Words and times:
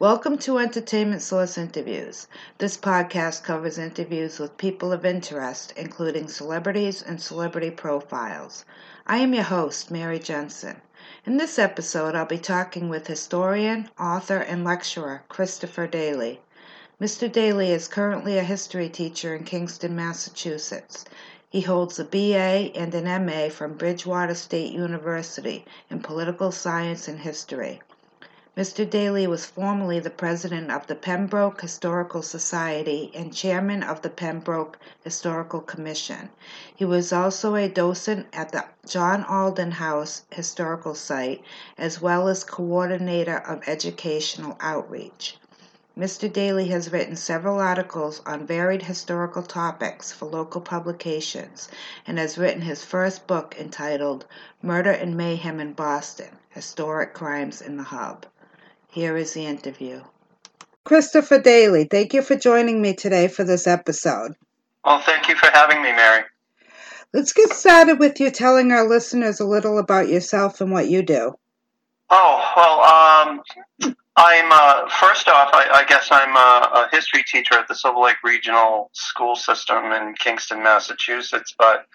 Welcome 0.00 0.38
to 0.38 0.56
Entertainment 0.56 1.20
Source 1.20 1.58
Interviews. 1.58 2.26
This 2.56 2.78
podcast 2.78 3.44
covers 3.44 3.76
interviews 3.76 4.38
with 4.38 4.56
people 4.56 4.94
of 4.94 5.04
interest, 5.04 5.74
including 5.76 6.26
celebrities 6.26 7.02
and 7.02 7.20
celebrity 7.20 7.70
profiles. 7.70 8.64
I 9.06 9.18
am 9.18 9.34
your 9.34 9.42
host, 9.42 9.90
Mary 9.90 10.18
Jensen. 10.18 10.80
In 11.26 11.36
this 11.36 11.58
episode, 11.58 12.14
I'll 12.14 12.24
be 12.24 12.38
talking 12.38 12.88
with 12.88 13.08
historian, 13.08 13.90
author, 14.00 14.38
and 14.38 14.64
lecturer 14.64 15.22
Christopher 15.28 15.86
Daley. 15.86 16.40
Mr. 16.98 17.30
Daley 17.30 17.70
is 17.70 17.86
currently 17.86 18.38
a 18.38 18.42
history 18.42 18.88
teacher 18.88 19.34
in 19.34 19.44
Kingston, 19.44 19.94
Massachusetts. 19.94 21.04
He 21.50 21.60
holds 21.60 21.98
a 21.98 22.04
BA 22.04 22.74
and 22.74 22.94
an 22.94 23.26
MA 23.26 23.50
from 23.50 23.76
Bridgewater 23.76 24.34
State 24.34 24.72
University 24.72 25.66
in 25.90 26.00
political 26.00 26.50
science 26.52 27.06
and 27.06 27.18
history. 27.18 27.82
Mr. 28.56 28.88
Daley 28.88 29.26
was 29.26 29.46
formerly 29.46 30.00
the 30.00 30.10
president 30.10 30.70
of 30.70 30.86
the 30.86 30.94
Pembroke 30.94 31.62
Historical 31.62 32.20
Society 32.20 33.10
and 33.14 33.32
chairman 33.32 33.82
of 33.82 34.02
the 34.02 34.10
Pembroke 34.10 34.76
Historical 35.02 35.60
Commission. 35.60 36.28
He 36.74 36.84
was 36.84 37.10
also 37.10 37.54
a 37.54 37.68
docent 37.68 38.26
at 38.34 38.52
the 38.52 38.66
John 38.86 39.24
Alden 39.24 39.70
House 39.70 40.24
Historical 40.30 40.94
Site, 40.94 41.42
as 41.78 42.02
well 42.02 42.28
as 42.28 42.44
coordinator 42.44 43.38
of 43.38 43.66
educational 43.66 44.58
outreach. 44.60 45.38
Mr. 45.96 46.30
Daly 46.30 46.68
has 46.68 46.92
written 46.92 47.16
several 47.16 47.60
articles 47.60 48.20
on 48.26 48.46
varied 48.46 48.82
historical 48.82 49.42
topics 49.42 50.12
for 50.12 50.26
local 50.26 50.60
publications 50.60 51.68
and 52.06 52.18
has 52.18 52.36
written 52.36 52.62
his 52.62 52.84
first 52.84 53.26
book 53.26 53.54
entitled 53.58 54.26
Murder 54.60 54.90
and 54.92 55.16
Mayhem 55.16 55.60
in 55.60 55.72
Boston 55.72 56.36
Historic 56.50 57.14
Crimes 57.14 57.62
in 57.62 57.76
the 57.78 57.84
Hub. 57.84 58.26
Here 58.90 59.16
is 59.16 59.34
the 59.34 59.46
interview. 59.46 60.02
Christopher 60.84 61.38
Daley, 61.38 61.84
thank 61.84 62.12
you 62.12 62.22
for 62.22 62.34
joining 62.34 62.82
me 62.82 62.94
today 62.94 63.28
for 63.28 63.44
this 63.44 63.68
episode. 63.68 64.32
Well, 64.84 64.98
thank 65.00 65.28
you 65.28 65.36
for 65.36 65.48
having 65.52 65.80
me, 65.80 65.92
Mary. 65.92 66.24
Let's 67.12 67.32
get 67.32 67.50
started 67.50 68.00
with 68.00 68.18
you 68.18 68.30
telling 68.30 68.72
our 68.72 68.88
listeners 68.88 69.38
a 69.38 69.44
little 69.44 69.78
about 69.78 70.08
yourself 70.08 70.60
and 70.60 70.72
what 70.72 70.88
you 70.88 71.02
do. 71.02 71.34
Oh, 72.08 72.52
well, 72.56 72.80
um, 73.30 73.94
I'm, 74.16 74.50
uh, 74.50 74.88
first 74.88 75.28
off, 75.28 75.50
I, 75.52 75.68
I 75.72 75.84
guess 75.84 76.08
I'm 76.10 76.34
a, 76.36 76.84
a, 76.84 76.88
history 76.90 77.22
teacher 77.24 77.54
at 77.54 77.68
the 77.68 77.74
Silver 77.74 78.00
Lake 78.00 78.16
Regional 78.24 78.90
School 78.92 79.36
System 79.36 79.92
in 79.92 80.14
Kingston, 80.18 80.64
Massachusetts, 80.64 81.54
but 81.56 81.86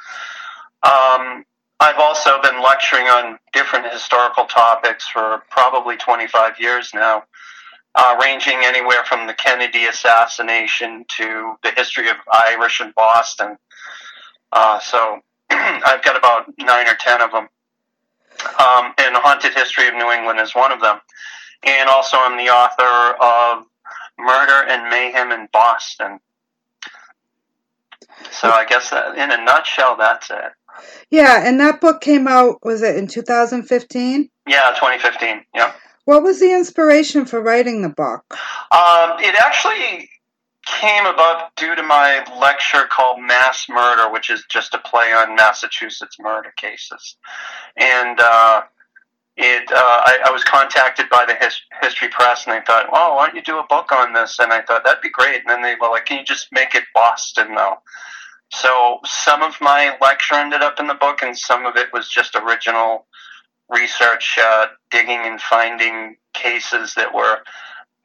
um, 0.83 1.43
I've 1.79 1.99
also 1.99 2.41
been 2.41 2.63
lecturing 2.63 3.05
on 3.07 3.37
different 3.53 3.91
historical 3.91 4.45
topics 4.45 5.07
for 5.07 5.43
probably 5.49 5.97
25 5.97 6.59
years 6.59 6.91
now, 6.93 7.23
uh, 7.95 8.17
ranging 8.21 8.59
anywhere 8.63 9.03
from 9.05 9.27
the 9.27 9.33
Kennedy 9.33 9.85
assassination 9.85 11.05
to 11.17 11.55
the 11.63 11.71
history 11.71 12.09
of 12.09 12.15
Irish 12.31 12.79
in 12.79 12.93
Boston. 12.95 13.57
Uh, 14.51 14.79
so 14.79 15.19
I've 15.49 16.03
got 16.03 16.17
about 16.17 16.45
nine 16.57 16.87
or 16.87 16.95
ten 16.95 17.21
of 17.21 17.31
them. 17.31 17.49
Um, 18.59 18.93
and 18.97 19.15
haunted 19.15 19.53
history 19.53 19.87
of 19.87 19.95
New 19.95 20.11
England 20.11 20.39
is 20.39 20.53
one 20.53 20.71
of 20.71 20.81
them. 20.81 20.99
And 21.63 21.89
also, 21.89 22.17
I'm 22.19 22.37
the 22.37 22.51
author 22.51 23.15
of 23.21 23.65
Murder 24.19 24.67
and 24.69 24.89
Mayhem 24.89 25.31
in 25.31 25.47
Boston. 25.51 26.19
So 28.31 28.49
I 28.49 28.65
guess 28.65 28.89
that, 28.89 29.17
in 29.17 29.31
a 29.31 29.43
nutshell, 29.43 29.95
that's 29.97 30.29
it. 30.29 30.51
Yeah, 31.09 31.47
and 31.47 31.59
that 31.59 31.81
book 31.81 32.01
came 32.01 32.27
out, 32.27 32.63
was 32.63 32.81
it 32.81 32.95
in 32.95 33.07
2015? 33.07 34.29
Yeah, 34.47 34.61
2015, 34.75 35.45
yeah. 35.55 35.73
What 36.05 36.21
was 36.21 36.39
the 36.39 36.53
inspiration 36.53 37.25
for 37.25 37.41
writing 37.41 37.81
the 37.81 37.89
book? 37.89 38.23
Um, 38.71 39.17
it 39.19 39.35
actually 39.35 40.09
came 40.65 41.05
about 41.05 41.55
due 41.55 41.75
to 41.75 41.83
my 41.83 42.23
lecture 42.39 42.85
called 42.89 43.21
Mass 43.21 43.67
Murder, 43.69 44.11
which 44.11 44.29
is 44.29 44.43
just 44.49 44.73
a 44.73 44.79
play 44.79 45.13
on 45.13 45.35
Massachusetts 45.35 46.17
murder 46.19 46.53
cases. 46.57 47.17
And 47.77 48.19
uh, 48.19 48.61
it, 49.37 49.71
uh, 49.71 49.75
I, 49.75 50.19
I, 50.27 50.31
was 50.31 50.43
contacted 50.43 51.09
by 51.09 51.25
the 51.25 51.35
his, 51.35 51.59
History 51.81 52.07
Press, 52.07 52.45
and 52.47 52.55
they 52.55 52.65
thought, 52.65 52.91
"Well, 52.91 53.15
why 53.15 53.27
don't 53.27 53.35
you 53.35 53.41
do 53.41 53.59
a 53.59 53.67
book 53.67 53.91
on 53.91 54.13
this?" 54.13 54.39
And 54.39 54.51
I 54.51 54.61
thought 54.61 54.83
that'd 54.83 55.01
be 55.01 55.09
great. 55.09 55.41
And 55.41 55.49
then 55.49 55.61
they 55.61 55.75
were 55.79 55.89
like, 55.89 56.05
"Can 56.05 56.19
you 56.19 56.25
just 56.25 56.47
make 56.51 56.73
it 56.73 56.83
Boston, 56.93 57.53
though?" 57.53 57.77
So 58.51 58.99
some 59.05 59.41
of 59.41 59.55
my 59.59 59.97
lecture 60.01 60.35
ended 60.35 60.61
up 60.61 60.79
in 60.79 60.87
the 60.87 60.93
book, 60.93 61.21
and 61.21 61.37
some 61.37 61.65
of 61.65 61.75
it 61.75 61.91
was 61.91 62.09
just 62.09 62.35
original 62.35 63.07
research, 63.69 64.37
uh, 64.41 64.67
digging 64.91 65.21
and 65.23 65.41
finding 65.41 66.17
cases 66.33 66.93
that 66.95 67.13
were 67.13 67.39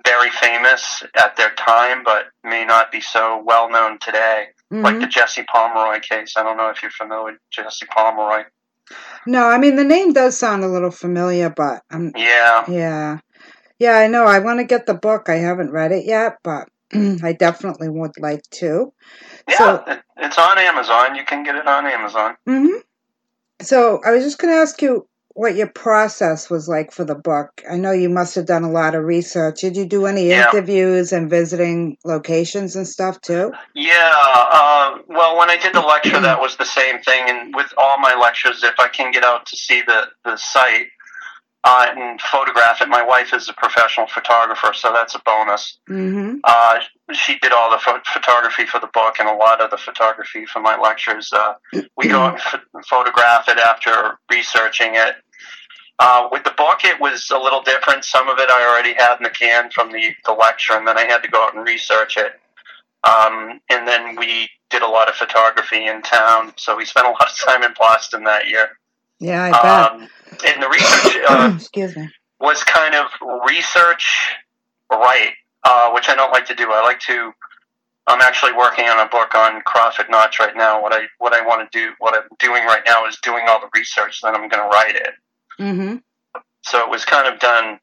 very 0.05 0.31
famous 0.31 1.03
at 1.15 1.37
their 1.37 1.55
time, 1.55 2.03
but 2.05 2.27
may 2.43 2.65
not 2.65 2.91
be 2.91 3.01
so 3.01 3.43
well 3.45 3.71
known 3.71 3.99
today, 3.99 4.47
mm-hmm. 4.73 4.83
like 4.83 4.99
the 5.01 5.07
Jesse 5.07 5.43
Pomeroy 5.43 6.01
case. 6.01 6.35
I 6.37 6.43
don't 6.43 6.57
know 6.57 6.71
if 6.71 6.83
you're 6.83 6.91
familiar 6.91 7.33
with 7.33 7.41
Jesse 7.51 7.87
Pomeroy. 7.87 8.45
No, 9.27 9.47
I 9.47 9.59
mean 9.59 9.77
the 9.77 9.85
name 9.85 10.13
does 10.13 10.39
sound 10.39 10.65
a 10.65 10.69
little 10.69 10.91
familiar, 10.91 11.51
but 11.51 11.83
I'm 11.91 12.13
yeah, 12.17 12.65
yeah, 12.69 13.19
yeah. 13.79 13.97
I 13.97 14.09
know. 14.09 14.25
I 14.25 14.41
want 14.41 14.59
to 14.59 14.65
get 14.65 14.87
the 14.87 14.95
book. 14.95 15.29
I 15.29 15.37
haven't 15.37 15.71
read 15.71 15.93
it 15.93 16.07
yet, 16.07 16.39
but 16.43 16.69
I 16.93 17.33
definitely 17.39 17.89
would 17.89 18.19
like 18.19 18.43
to. 18.53 18.93
Yeah, 19.51 19.59
so, 19.59 19.99
it's 20.17 20.39
on 20.39 20.59
Amazon. 20.59 21.15
You 21.17 21.25
can 21.25 21.43
get 21.43 21.57
it 21.57 21.67
on 21.67 21.87
Amazon. 21.87 22.37
Mm-hmm. 22.49 22.79
So 23.63 24.01
I 24.05 24.13
was 24.13 24.25
just 24.25 24.39
going 24.39 24.55
to 24.55 24.61
ask 24.61 24.81
you 24.81 25.07
what 25.35 25.55
your 25.55 25.69
process 25.69 26.51
was 26.51 26.69
like 26.69 26.93
for 26.93 27.05
the 27.05 27.15
book. 27.15 27.63
I 27.71 27.77
know 27.77 27.93
you 27.93 28.09
must 28.09 28.35
have 28.35 28.47
done 28.47 28.65
a 28.65 28.71
lot 28.71 28.95
of 28.95 29.05
research. 29.05 29.61
Did 29.61 29.77
you 29.77 29.87
do 29.87 30.07
any 30.07 30.29
yeah. 30.29 30.51
interviews 30.51 31.13
and 31.13 31.31
visiting 31.31 31.97
locations 32.05 32.77
and 32.77 32.87
stuff 32.87 33.21
too? 33.21 33.53
Yeah. 33.75 34.13
Uh, 34.15 34.99
well, 35.09 35.39
when 35.39 35.51
I 35.51 35.57
did 35.57 35.75
the 35.75 35.81
lecture, 35.81 36.21
that 36.21 36.41
was 36.41 36.57
the 36.57 36.65
same 36.65 37.01
thing. 37.01 37.25
And 37.29 37.55
with 37.55 37.73
all 37.79 37.99
my 37.99 38.15
lectures, 38.15 38.63
if 38.65 38.79
I 38.79 38.89
can 38.89 39.13
get 39.13 39.25
out 39.25 39.47
to 39.47 39.57
see 39.57 39.83
the, 39.83 40.09
the 40.25 40.37
site, 40.37 40.89
uh, 41.65 41.87
and 41.95 42.21
photograph 42.21 42.81
it. 42.81 42.89
My 42.89 43.05
wife 43.05 43.35
is 43.35 43.49
a 43.49 43.53
professional 43.53 44.07
photographer, 44.07 44.73
so 44.73 44.93
that's 44.93 45.15
a 45.15 45.21
bonus. 45.27 45.79
Mm-hmm. 45.89 46.39
Uh, 46.45 46.79
she 47.13 47.39
did 47.41 47.53
all 47.53 47.71
the 47.71 47.77
ph- 47.77 48.03
photography 48.07 48.65
for 48.65 48.81
the 48.81 48.87
book 48.89 49.17
and 49.19 49.29
a 49.29 49.35
lot 49.35 49.61
of 49.61 49.71
the 49.71 49.77
photography 49.77 50.47
for 50.47 50.61
my 50.61 50.79
lectures. 50.79 51.31
Uh, 51.33 51.55
we 51.97 52.09
go 52.09 52.25
and 52.25 52.87
photograph 52.87 53.49
it 53.49 53.59
after 53.59 54.19
researching 54.31 54.95
it. 54.95 55.17
Uh, 55.99 56.29
with 56.33 56.45
the 56.45 56.55
book, 56.57 56.83
it 56.83 56.99
was 56.99 57.29
a 57.31 57.37
little 57.37 57.61
different. 57.61 58.05
Some 58.05 58.29
of 58.29 58.39
it 58.39 58.49
I 58.49 58.67
already 58.67 58.95
had 58.95 59.19
in 59.19 59.25
the 59.25 59.31
can 59.31 59.71
from 59.71 59.93
the, 59.93 60.15
the 60.25 60.33
lecture, 60.33 60.73
and 60.73 60.89
then 60.89 60.97
I 60.97 61.05
had 61.05 61.23
to 61.23 61.29
go 61.29 61.45
out 61.45 61.55
and 61.55 61.67
research 61.67 62.17
it. 62.17 62.41
Um, 63.05 63.61
and 63.69 63.87
then 63.87 64.17
we 64.17 64.49
did 64.71 64.81
a 64.81 64.89
lot 64.89 65.11
of 65.11 65.15
photography 65.17 65.87
in 65.87 66.01
town, 66.01 66.55
so 66.57 66.75
we 66.75 66.87
spent 66.87 67.07
a 67.07 67.11
lot 67.11 67.29
of 67.29 67.39
time 67.39 67.63
in 67.63 67.75
Boston 67.79 68.25
that 68.25 68.49
year. 68.49 68.79
Yeah, 69.21 69.45
I 69.45 69.51
bet. 69.51 69.93
Um, 69.93 70.09
and 70.47 70.63
the 70.63 70.69
research 70.69 71.17
uh, 71.29 71.53
excuse 71.55 71.97
me 71.97 72.09
was 72.41 72.65
kind 72.65 72.95
of 72.95 73.07
research 73.47 74.35
right, 74.91 75.33
uh, 75.63 75.91
which 75.93 76.09
I 76.09 76.15
don't 76.15 76.33
like 76.33 76.47
to 76.47 76.55
do. 76.55 76.73
I 76.73 76.83
like 76.83 77.01
to. 77.01 77.33
I'm 78.07 78.23
actually 78.23 78.55
working 78.55 78.87
on 78.87 79.07
a 79.07 79.09
book 79.09 79.35
on 79.35 79.61
Crawford 79.63 80.07
Notch 80.11 80.41
right 80.41 80.57
now. 80.57 80.83
What 80.83 80.93
I 80.93 81.05
what 81.19 81.33
I 81.33 81.47
want 81.47 81.71
to 81.71 81.79
do, 81.79 81.93
what 81.99 82.15
I'm 82.17 82.29
doing 82.39 82.65
right 82.65 82.83
now, 82.87 83.07
is 83.07 83.19
doing 83.23 83.45
all 83.47 83.61
the 83.61 83.69
research. 83.75 84.21
Then 84.23 84.35
I'm 84.35 84.49
going 84.49 84.63
to 84.63 84.69
write 84.69 84.97
it. 84.97 85.15
Mm-hmm. 85.59 85.97
So 86.63 86.81
it 86.81 86.91
was 86.91 87.05
kind 87.05 87.33
of 87.33 87.39
done 87.39 87.79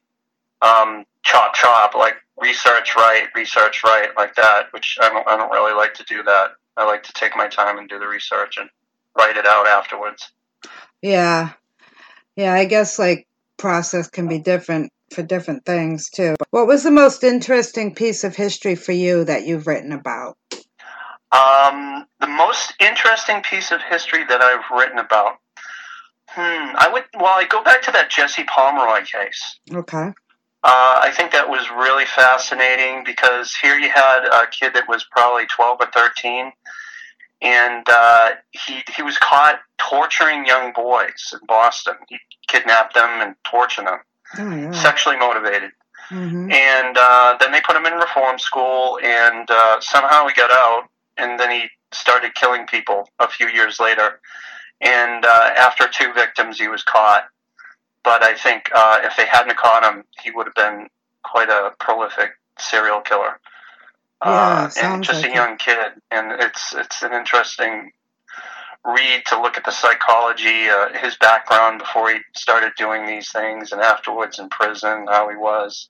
um, 0.60 1.04
chop 1.22 1.54
chop, 1.54 1.94
like 1.94 2.16
research 2.36 2.96
right, 2.96 3.28
research 3.34 3.82
right, 3.84 4.08
like 4.16 4.34
that. 4.34 4.64
Which 4.72 4.98
I 5.00 5.08
don't 5.08 5.26
I 5.28 5.36
don't 5.36 5.52
really 5.52 5.74
like 5.74 5.94
to 5.94 6.04
do 6.04 6.22
that. 6.24 6.52
I 6.76 6.84
like 6.84 7.04
to 7.04 7.12
take 7.12 7.36
my 7.36 7.48
time 7.48 7.78
and 7.78 7.88
do 7.88 7.98
the 7.98 8.06
research 8.06 8.56
and 8.58 8.68
write 9.16 9.36
it 9.36 9.46
out 9.46 9.66
afterwards. 9.66 10.30
Yeah, 11.02 11.52
yeah, 12.36 12.54
I 12.54 12.64
guess 12.64 12.98
like 12.98 13.26
process 13.56 14.08
can 14.08 14.28
be 14.28 14.38
different 14.38 14.92
for 15.12 15.22
different 15.22 15.64
things 15.64 16.10
too. 16.10 16.36
What 16.50 16.66
was 16.66 16.82
the 16.82 16.90
most 16.90 17.24
interesting 17.24 17.94
piece 17.94 18.24
of 18.24 18.36
history 18.36 18.74
for 18.74 18.92
you 18.92 19.24
that 19.24 19.46
you've 19.46 19.66
written 19.66 19.92
about? 19.92 20.36
Um, 21.30 22.06
the 22.20 22.26
most 22.26 22.74
interesting 22.80 23.42
piece 23.42 23.70
of 23.70 23.80
history 23.82 24.24
that 24.24 24.40
I've 24.40 24.64
written 24.76 24.98
about. 24.98 25.36
Hmm, 26.28 26.76
I 26.76 26.88
would. 26.92 27.04
Well, 27.14 27.38
I 27.38 27.44
go 27.44 27.62
back 27.62 27.82
to 27.82 27.92
that 27.92 28.10
Jesse 28.10 28.44
Pomeroy 28.44 29.04
case. 29.04 29.58
Okay. 29.72 30.12
Uh, 30.64 30.98
I 31.00 31.12
think 31.16 31.32
that 31.32 31.48
was 31.48 31.70
really 31.70 32.04
fascinating 32.04 33.04
because 33.04 33.54
here 33.62 33.78
you 33.78 33.88
had 33.88 34.26
a 34.26 34.46
kid 34.48 34.74
that 34.74 34.88
was 34.88 35.04
probably 35.04 35.46
12 35.46 35.78
or 35.80 35.86
13 35.86 36.52
and 37.40 37.86
uh, 37.88 38.30
he 38.50 38.82
he 38.94 39.02
was 39.02 39.16
caught 39.18 39.60
torturing 39.78 40.46
young 40.46 40.72
boys 40.72 41.32
in 41.32 41.40
Boston. 41.46 41.94
He 42.08 42.18
kidnapped 42.48 42.94
them 42.94 43.20
and 43.20 43.34
tortured 43.44 43.86
them, 43.86 43.98
oh, 44.38 44.56
yeah. 44.56 44.70
sexually 44.72 45.16
motivated. 45.16 45.70
Mm-hmm. 46.10 46.50
And 46.50 46.96
uh, 46.98 47.36
then 47.38 47.52
they 47.52 47.60
put 47.60 47.76
him 47.76 47.86
in 47.86 47.92
reform 47.92 48.38
school, 48.38 48.98
and 49.02 49.48
uh, 49.50 49.80
somehow 49.80 50.26
he 50.26 50.34
got 50.34 50.50
out, 50.50 50.88
and 51.16 51.38
then 51.38 51.50
he 51.50 51.68
started 51.92 52.34
killing 52.34 52.66
people 52.66 53.08
a 53.18 53.28
few 53.28 53.48
years 53.48 53.78
later. 53.78 54.20
And 54.80 55.24
uh, 55.24 55.50
after 55.56 55.86
two 55.88 56.12
victims, 56.12 56.58
he 56.58 56.68
was 56.68 56.82
caught. 56.82 57.24
But 58.04 58.22
I 58.22 58.34
think 58.34 58.70
uh, 58.74 59.00
if 59.02 59.16
they 59.16 59.26
hadn't 59.26 59.56
caught 59.56 59.84
him, 59.84 60.04
he 60.22 60.30
would 60.30 60.46
have 60.46 60.54
been 60.54 60.88
quite 61.24 61.50
a 61.50 61.72
prolific 61.78 62.30
serial 62.58 63.00
killer. 63.00 63.38
Yeah, 64.24 64.30
uh, 64.30 64.70
and 64.82 65.04
just 65.04 65.22
like 65.22 65.30
a 65.30 65.32
it. 65.32 65.36
young 65.36 65.56
kid, 65.58 65.92
and 66.10 66.32
it's 66.32 66.74
it's 66.74 67.02
an 67.02 67.12
interesting 67.12 67.92
read 68.84 69.22
to 69.26 69.40
look 69.40 69.56
at 69.56 69.64
the 69.64 69.70
psychology, 69.70 70.68
uh, 70.68 70.88
his 70.98 71.16
background 71.16 71.78
before 71.78 72.10
he 72.10 72.18
started 72.34 72.72
doing 72.76 73.06
these 73.06 73.30
things, 73.30 73.70
and 73.72 73.80
afterwards 73.80 74.38
in 74.38 74.48
prison, 74.48 75.06
how 75.08 75.28
he 75.28 75.36
was 75.36 75.88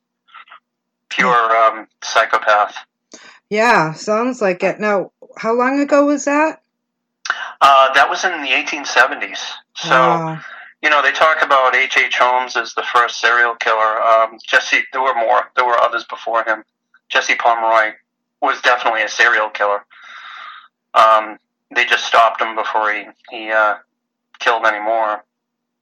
pure 1.08 1.56
um, 1.56 1.86
psychopath. 2.02 2.76
Yeah, 3.48 3.94
sounds 3.94 4.42
like 4.42 4.62
it. 4.62 4.78
Now, 4.78 5.12
how 5.38 5.54
long 5.54 5.81
ago 5.81 6.04
was 6.04 6.26
that? 6.26 6.60
Uh, 7.60 7.92
that 7.94 8.10
was 8.10 8.24
in 8.24 8.42
the 8.42 8.48
1870s. 8.48 9.38
So. 9.74 9.90
Wow. 9.90 10.40
you 10.82 10.90
know, 10.90 11.02
they 11.02 11.12
talk 11.12 11.42
about 11.42 11.74
H. 11.74 11.96
H. 11.96 12.19
Holmes 12.19 12.56
as 12.56 12.74
the 12.74 12.82
first 12.82 13.20
serial 13.20 13.54
killer. 13.54 14.02
Um, 14.02 14.38
Jesse, 14.46 14.82
there 14.92 15.02
were 15.02 15.14
more. 15.14 15.50
There 15.56 15.64
were 15.64 15.78
others 15.81 16.04
before 16.04 16.44
him. 16.44 16.62
Jesse 17.08 17.36
Pomeroy 17.36 17.94
was 18.40 18.61
definitely 18.62 19.02
a 19.02 19.08
serial 19.08 19.50
killer. 19.50 19.85
Um, 20.94 21.38
they 21.75 21.85
just 21.85 22.06
stopped 22.06 22.40
him 22.40 22.55
before 22.56 22.93
he 22.93 23.05
he 23.31 23.50
uh, 23.50 23.75
killed 24.38 24.64
any 24.64 24.81
more. 24.81 25.25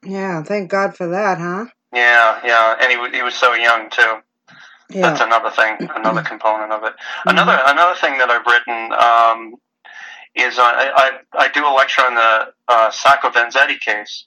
yeah, 0.02 0.42
thank 0.42 0.70
God 0.70 0.96
for 0.96 1.06
that, 1.08 1.38
huh? 1.38 1.66
Yeah, 1.92 2.40
yeah, 2.44 2.76
and 2.80 2.90
he 2.90 3.16
he 3.18 3.22
was 3.22 3.34
so 3.34 3.54
young 3.54 3.88
too. 3.90 4.16
Yeah. 4.90 5.02
That's 5.02 5.20
another 5.20 5.50
thing, 5.50 5.88
another 5.94 6.22
component 6.28 6.72
of 6.72 6.84
it. 6.84 6.94
Another 7.26 7.58
another 7.66 7.98
thing 8.00 8.18
that 8.18 8.30
I've 8.30 8.46
written 8.46 8.92
um, 8.92 9.54
is 10.34 10.58
I, 10.58 10.90
I 10.94 11.10
I 11.44 11.48
do 11.48 11.66
a 11.66 11.72
lecture 11.74 12.02
on 12.02 12.14
the 12.14 12.52
uh, 12.68 12.90
Sacco 12.90 13.30
Vanzetti 13.30 13.80
case, 13.80 14.26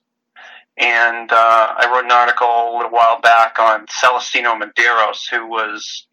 and 0.77 1.31
uh, 1.31 1.73
I 1.77 1.89
wrote 1.91 2.05
an 2.05 2.11
article 2.11 2.47
a 2.47 2.75
little 2.75 2.91
while 2.91 3.19
back 3.21 3.59
on 3.59 3.85
Celestino 3.87 4.55
Medeiros, 4.55 5.29
who 5.29 5.47
was 5.47 6.07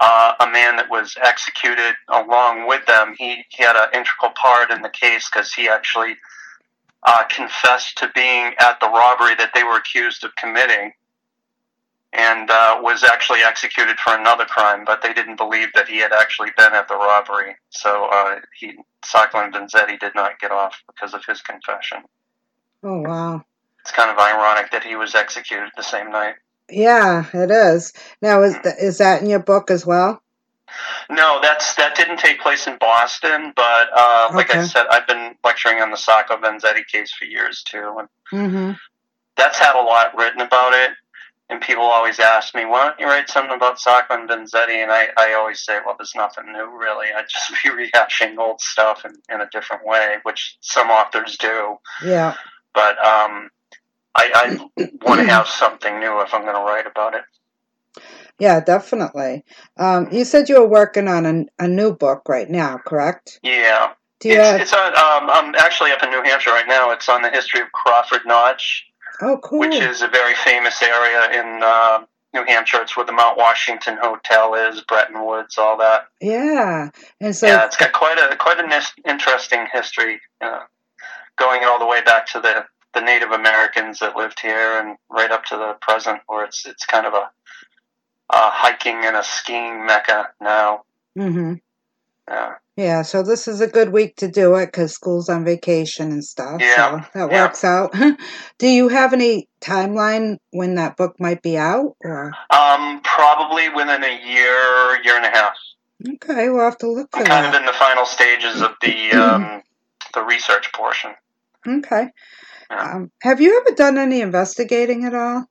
uh, 0.00 0.34
a 0.40 0.46
man 0.46 0.76
that 0.76 0.90
was 0.90 1.16
executed 1.22 1.94
along 2.08 2.66
with 2.66 2.84
them. 2.86 3.14
He, 3.18 3.44
he 3.48 3.62
had 3.62 3.76
an 3.76 3.88
integral 3.92 4.32
part 4.34 4.70
in 4.70 4.82
the 4.82 4.88
case 4.88 5.28
because 5.28 5.52
he 5.52 5.68
actually 5.68 6.16
uh, 7.02 7.24
confessed 7.24 7.98
to 7.98 8.10
being 8.14 8.54
at 8.60 8.78
the 8.80 8.88
robbery 8.88 9.34
that 9.36 9.50
they 9.54 9.64
were 9.64 9.76
accused 9.76 10.24
of 10.24 10.34
committing 10.36 10.92
and 12.12 12.50
uh, 12.50 12.78
was 12.80 13.04
actually 13.04 13.40
executed 13.40 13.98
for 13.98 14.14
another 14.16 14.44
crime, 14.44 14.84
but 14.84 15.02
they 15.02 15.12
didn't 15.12 15.36
believe 15.36 15.68
that 15.74 15.88
he 15.88 15.98
had 15.98 16.12
actually 16.12 16.48
been 16.56 16.72
at 16.72 16.88
the 16.88 16.94
robbery. 16.94 17.54
So 17.70 18.08
uh, 18.10 18.36
he, 18.58 18.78
Sacco 19.04 19.38
and 19.38 19.52
Vanzetti 19.52 20.00
did 20.00 20.14
not 20.14 20.40
get 20.40 20.50
off 20.50 20.82
because 20.86 21.12
of 21.12 21.22
his 21.26 21.42
confession. 21.42 21.98
Oh, 22.82 23.00
wow. 23.00 23.44
It's 23.80 23.90
kind 23.90 24.10
of 24.10 24.18
ironic 24.18 24.70
that 24.70 24.84
he 24.84 24.96
was 24.96 25.14
executed 25.14 25.70
the 25.76 25.82
same 25.82 26.10
night. 26.10 26.36
Yeah, 26.70 27.24
it 27.32 27.50
is. 27.50 27.92
Now, 28.22 28.42
is, 28.42 28.54
th- 28.62 28.76
is 28.80 28.98
that 28.98 29.22
in 29.22 29.28
your 29.28 29.38
book 29.40 29.70
as 29.70 29.86
well? 29.86 30.22
No, 31.10 31.40
that's 31.40 31.74
that 31.76 31.96
didn't 31.96 32.18
take 32.18 32.40
place 32.40 32.66
in 32.66 32.76
Boston, 32.78 33.52
but 33.56 33.88
uh, 33.96 34.30
like 34.34 34.54
I 34.54 34.58
said, 34.66 34.86
I've 34.90 35.06
been 35.06 35.34
lecturing 35.42 35.80
on 35.80 35.90
the 35.90 35.96
Sacco 35.96 36.36
Vanzetti 36.36 36.86
case 36.86 37.10
for 37.12 37.24
years 37.24 37.62
too, 37.62 37.96
and 37.98 38.08
Mm-hmm. 38.32 38.72
that's 39.36 39.58
had 39.58 39.80
a 39.80 39.82
lot 39.82 40.14
written 40.16 40.42
about 40.42 40.74
it. 40.74 40.90
And 41.50 41.62
people 41.62 41.84
always 41.84 42.18
ask 42.20 42.54
me, 42.54 42.66
"Why 42.66 42.84
don't 42.88 43.00
you 43.00 43.06
write 43.06 43.30
something 43.30 43.56
about 43.56 43.80
Sacco 43.80 44.14
and 44.14 44.28
Vanzetti?" 44.28 44.82
And 44.82 44.92
I, 44.92 45.08
I 45.16 45.32
always 45.32 45.60
say, 45.64 45.78
"Well, 45.84 45.94
there's 45.98 46.14
nothing 46.14 46.52
new, 46.52 46.66
really. 46.78 47.06
I'd 47.16 47.24
just 47.30 47.50
be 47.64 47.70
rehashing 47.70 48.36
old 48.36 48.60
stuff 48.60 49.06
in, 49.06 49.12
in 49.34 49.40
a 49.40 49.48
different 49.50 49.86
way, 49.86 50.16
which 50.24 50.58
some 50.60 50.90
authors 50.90 51.38
do. 51.38 51.78
Yeah. 52.04 52.34
But 52.74 53.02
um, 53.02 53.48
I, 54.18 54.58
I 54.78 54.88
want 55.06 55.20
to 55.20 55.26
have 55.26 55.46
something 55.46 55.98
new 56.00 56.20
if 56.22 56.34
I'm 56.34 56.42
going 56.42 56.54
to 56.54 56.60
write 56.62 56.86
about 56.86 57.14
it." 57.14 57.22
Yeah, 58.38 58.60
definitely. 58.60 59.44
Um, 59.78 60.08
you 60.12 60.24
said 60.24 60.48
you 60.48 60.60
were 60.60 60.68
working 60.68 61.08
on 61.08 61.26
a, 61.26 61.64
a 61.64 61.68
new 61.68 61.92
book 61.94 62.28
right 62.28 62.48
now, 62.48 62.78
correct? 62.78 63.40
Yeah. 63.42 63.92
Do 64.20 64.28
you 64.28 64.34
It's, 64.34 64.44
have, 64.50 64.60
it's 64.60 64.72
on. 64.72 64.88
Um, 64.96 65.30
I'm 65.30 65.54
actually 65.56 65.90
up 65.92 66.02
in 66.02 66.10
New 66.10 66.22
Hampshire 66.22 66.50
right 66.50 66.68
now. 66.68 66.90
It's 66.90 67.08
on 67.08 67.22
the 67.22 67.30
history 67.30 67.60
of 67.60 67.70
Crawford 67.72 68.22
Notch, 68.26 68.86
oh, 69.22 69.38
cool. 69.42 69.60
which 69.60 69.74
is 69.74 70.02
a 70.02 70.08
very 70.08 70.34
famous 70.34 70.82
area 70.82 71.40
in 71.40 71.60
uh, 71.62 72.04
New 72.34 72.44
Hampshire. 72.44 72.80
It's 72.82 72.96
where 72.96 73.06
the 73.06 73.12
Mount 73.12 73.38
Washington 73.38 73.96
Hotel 74.00 74.54
is, 74.54 74.80
Bretton 74.82 75.24
Woods, 75.24 75.56
all 75.58 75.76
that. 75.78 76.08
yeah. 76.20 76.90
And 77.20 77.34
so, 77.34 77.46
yeah, 77.46 77.64
it's 77.66 77.76
got 77.76 77.92
quite 77.92 78.18
a 78.18 78.36
quite 78.36 78.58
an 78.58 78.72
interesting 79.08 79.66
history, 79.72 80.20
uh, 80.40 80.60
going 81.38 81.64
all 81.64 81.78
the 81.78 81.86
way 81.86 82.02
back 82.02 82.26
to 82.32 82.40
the, 82.40 82.64
the 82.94 83.00
Native 83.00 83.30
Americans 83.30 83.98
that 84.00 84.16
lived 84.16 84.40
here, 84.40 84.80
and 84.80 84.96
right 85.10 85.30
up 85.30 85.44
to 85.46 85.56
the 85.56 85.76
present, 85.80 86.20
where 86.26 86.44
it's 86.44 86.66
it's 86.66 86.86
kind 86.86 87.06
of 87.06 87.12
a, 87.14 87.30
a 88.30 88.50
hiking 88.50 89.04
and 89.04 89.16
a 89.16 89.22
skiing 89.24 89.84
mecca 89.86 90.28
now. 90.40 90.82
hmm 91.16 91.54
Yeah. 92.28 92.54
yeah, 92.76 93.02
so 93.02 93.22
this 93.22 93.46
is 93.48 93.60
a 93.60 93.66
good 93.66 93.90
week 93.92 94.16
to 94.16 94.28
do 94.28 94.54
it 94.56 94.66
because 94.66 94.92
school's 94.94 95.28
on 95.28 95.44
vacation 95.44 96.10
and 96.12 96.24
stuff. 96.24 96.60
Yeah, 96.60 97.02
So 97.02 97.06
that 97.14 97.30
yeah. 97.30 97.44
works 97.44 97.64
out. 97.64 97.94
do 98.58 98.66
you 98.68 98.88
have 98.88 99.12
any 99.12 99.48
timeline 99.60 100.38
when 100.50 100.74
that 100.76 100.96
book 100.96 101.16
might 101.18 101.42
be 101.42 101.56
out? 101.58 101.96
Or 102.02 102.32
Um, 102.50 103.00
probably 103.02 103.68
within 103.68 104.02
a 104.04 104.20
year, 104.26 105.02
year 105.04 105.16
and 105.16 105.24
a 105.26 105.30
half. 105.30 105.54
okay, 106.14 106.48
we'll 106.48 106.64
have 106.64 106.78
to 106.78 106.88
look 106.90 107.10
for 107.10 107.18
I'm 107.20 107.26
kind 107.26 107.44
that. 107.46 107.54
of 107.54 107.60
in 107.60 107.66
the 107.66 107.72
final 107.72 108.06
stages 108.06 108.62
of 108.62 108.72
the 108.82 109.10
um, 109.12 109.62
the 110.14 110.22
research 110.22 110.72
portion. 110.72 111.10
Okay. 111.66 112.08
Um, 112.70 113.10
have 113.22 113.40
you 113.40 113.60
ever 113.60 113.74
done 113.74 113.98
any 113.98 114.20
investigating 114.20 115.04
at 115.04 115.14
all? 115.14 115.46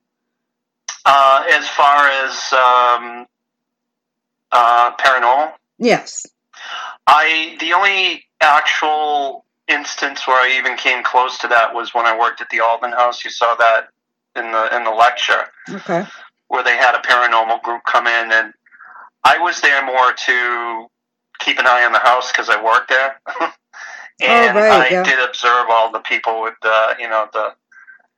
Uh, 1.04 1.44
as 1.52 1.66
far 1.68 2.08
as 2.08 2.52
um, 2.52 3.26
uh, 4.52 4.96
paranormal, 4.96 5.52
Yes. 5.78 6.26
I 7.06 7.56
the 7.60 7.72
only 7.72 8.24
actual 8.40 9.44
instance 9.68 10.26
where 10.26 10.36
I 10.36 10.58
even 10.58 10.76
came 10.76 11.02
close 11.04 11.38
to 11.38 11.48
that 11.48 11.72
was 11.74 11.94
when 11.94 12.04
I 12.06 12.18
worked 12.18 12.40
at 12.40 12.48
the 12.50 12.60
Alden 12.60 12.92
House. 12.92 13.24
You 13.24 13.30
saw 13.30 13.54
that 13.56 13.88
in 14.36 14.50
the 14.52 14.76
in 14.76 14.84
the 14.84 14.90
lecture 14.90 15.44
Okay. 15.70 16.04
where 16.48 16.64
they 16.64 16.76
had 16.76 16.94
a 16.94 16.98
paranormal 16.98 17.62
group 17.62 17.82
come 17.86 18.06
in, 18.06 18.32
and 18.32 18.52
I 19.24 19.38
was 19.38 19.60
there 19.60 19.84
more 19.84 20.12
to 20.12 20.86
keep 21.38 21.58
an 21.58 21.66
eye 21.66 21.84
on 21.84 21.92
the 21.92 21.98
house 22.00 22.32
because 22.32 22.48
I 22.50 22.62
worked 22.62 22.88
there. 22.88 23.20
and 24.20 24.56
Oh, 24.56 24.60
right, 24.60 24.86
I 24.86 24.88
yeah. 24.90 25.02
did 25.04 25.18
observe 25.28 25.66
all 25.70 25.90
the 25.92 26.00
people 26.00 26.42
with 26.42 26.54
the 26.62 26.96
you 26.98 27.08
know 27.08 27.28
the 27.32 27.54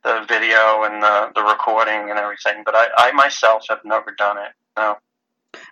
the 0.03 0.25
video 0.27 0.83
and 0.83 1.01
the, 1.03 1.31
the 1.35 1.43
recording 1.43 2.09
and 2.09 2.17
everything, 2.17 2.63
but 2.65 2.73
I, 2.75 2.87
I 2.97 3.11
myself 3.11 3.65
have 3.69 3.81
never 3.85 4.11
done 4.17 4.37
it. 4.39 4.51
No. 4.75 4.97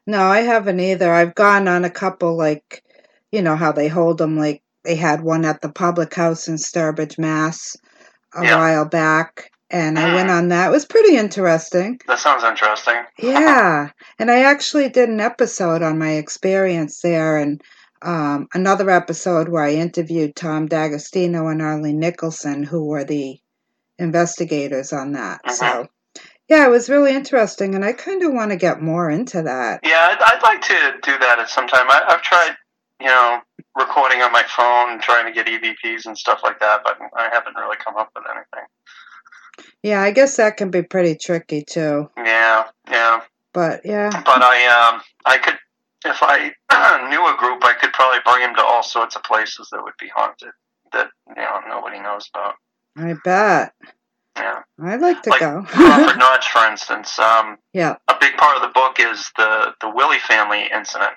No, 0.05 0.21
I 0.27 0.41
haven't 0.41 0.79
either. 0.79 1.11
I've 1.11 1.33
gone 1.33 1.67
on 1.67 1.83
a 1.83 1.89
couple, 1.89 2.37
like, 2.37 2.83
you 3.31 3.41
know, 3.41 3.55
how 3.55 3.71
they 3.71 3.87
hold 3.87 4.19
them, 4.19 4.37
like, 4.37 4.61
they 4.83 4.95
had 4.95 5.21
one 5.21 5.45
at 5.45 5.61
the 5.61 5.69
public 5.69 6.13
house 6.13 6.47
in 6.47 6.55
Sturbridge, 6.57 7.17
Mass, 7.17 7.75
a 8.35 8.43
Yeah. 8.43 8.57
while 8.57 8.85
back. 8.85 9.49
And 9.71 9.97
I 9.97 10.13
went 10.13 10.29
Mm. 10.29 10.37
on 10.37 10.47
that. 10.49 10.67
It 10.67 10.71
was 10.71 10.85
pretty 10.85 11.15
interesting. 11.17 11.99
That 12.07 12.19
sounds 12.19 12.43
interesting. 12.43 13.03
Yeah. 13.17 13.89
and 14.19 14.29
I 14.29 14.41
actually 14.43 14.89
did 14.89 15.09
an 15.09 15.21
episode 15.21 15.81
on 15.81 15.97
my 15.97 16.11
experience 16.11 17.01
there 17.01 17.37
and 17.37 17.61
um, 18.01 18.47
another 18.53 18.89
episode 18.89 19.49
where 19.49 19.63
I 19.63 19.73
interviewed 19.73 20.35
Tom 20.35 20.67
D'Agostino 20.67 21.47
and 21.47 21.61
Arlene 21.61 21.99
Nicholson, 21.99 22.63
who 22.63 22.85
were 22.85 23.03
the 23.03 23.39
investigators 23.97 24.93
on 24.93 25.13
that. 25.13 25.43
Mhm. 25.45 25.51
So, 25.51 25.87
yeah, 26.47 26.65
it 26.65 26.69
was 26.69 26.89
really 26.89 27.13
interesting. 27.13 27.75
And 27.75 27.83
I 27.85 27.93
kind 27.93 28.23
of 28.23 28.33
want 28.33 28.51
to 28.51 28.57
get 28.57 28.81
more 28.81 29.09
into 29.09 29.41
that. 29.43 29.81
Yeah, 29.83 30.15
I'd, 30.17 30.21
I'd 30.21 30.43
like 30.43 30.61
to 30.61 30.93
do 31.03 31.17
that 31.19 31.39
at 31.39 31.49
some 31.49 31.67
time. 31.67 31.89
I, 31.89 32.03
I've 32.07 32.21
tried, 32.21 32.55
you 32.99 33.07
know, 33.07 33.41
recording 33.77 34.21
on 34.21 34.31
my 34.31 34.43
phone, 34.43 34.99
trying 34.99 35.25
to 35.25 35.31
get 35.31 35.47
EVPs 35.47 36.05
and 36.05 36.17
stuff 36.17 36.41
like 36.43 36.59
that, 36.59 36.81
but 36.83 36.97
I 37.15 37.29
haven't 37.31 37.55
really 37.55 37.77
come 37.77 37.95
up 37.97 38.09
with 38.15 38.23
anything. 38.25 38.67
Yeah, 39.83 40.01
I 40.01 40.11
guess 40.11 40.37
that 40.37 40.57
can 40.57 40.71
be 40.71 40.81
pretty 40.81 41.15
tricky 41.15 41.63
too. 41.63 42.09
Yeah, 42.17 42.65
yeah. 42.89 43.21
But 43.53 43.81
yeah, 43.83 44.09
But 44.25 44.41
I, 44.43 44.65
um, 44.67 45.01
I 45.25 45.37
could, 45.37 45.57
if 46.05 46.17
I 46.21 46.51
knew 47.09 47.25
a 47.27 47.37
group, 47.37 47.63
I 47.63 47.73
could 47.79 47.93
probably 47.93 48.19
bring 48.25 48.41
them 48.41 48.55
to 48.55 48.63
all 48.63 48.83
sorts 48.83 49.15
of 49.15 49.23
places 49.23 49.69
that 49.71 49.83
would 49.83 49.97
be 49.99 50.09
haunted 50.15 50.51
that 50.93 51.09
you 51.27 51.35
know 51.35 51.59
nobody 51.67 51.99
knows 51.99 52.29
about. 52.33 52.55
I 52.97 53.15
bet. 53.23 53.73
Yeah, 54.35 54.61
I'd 54.81 55.01
like 55.01 55.21
to 55.23 55.29
Like 55.31 55.39
go. 55.41 55.63
Crawford 55.67 56.17
Notch, 56.19 56.49
for 56.49 56.65
instance. 56.65 57.19
Um, 57.19 57.57
yeah. 57.73 57.97
a 58.07 58.15
big 58.21 58.37
part 58.37 58.55
of 58.55 58.61
the 58.61 58.69
book 58.69 58.97
is 58.99 59.29
the 59.37 59.73
the 59.81 59.89
Willie 59.89 60.19
family 60.19 60.69
incident. 60.73 61.11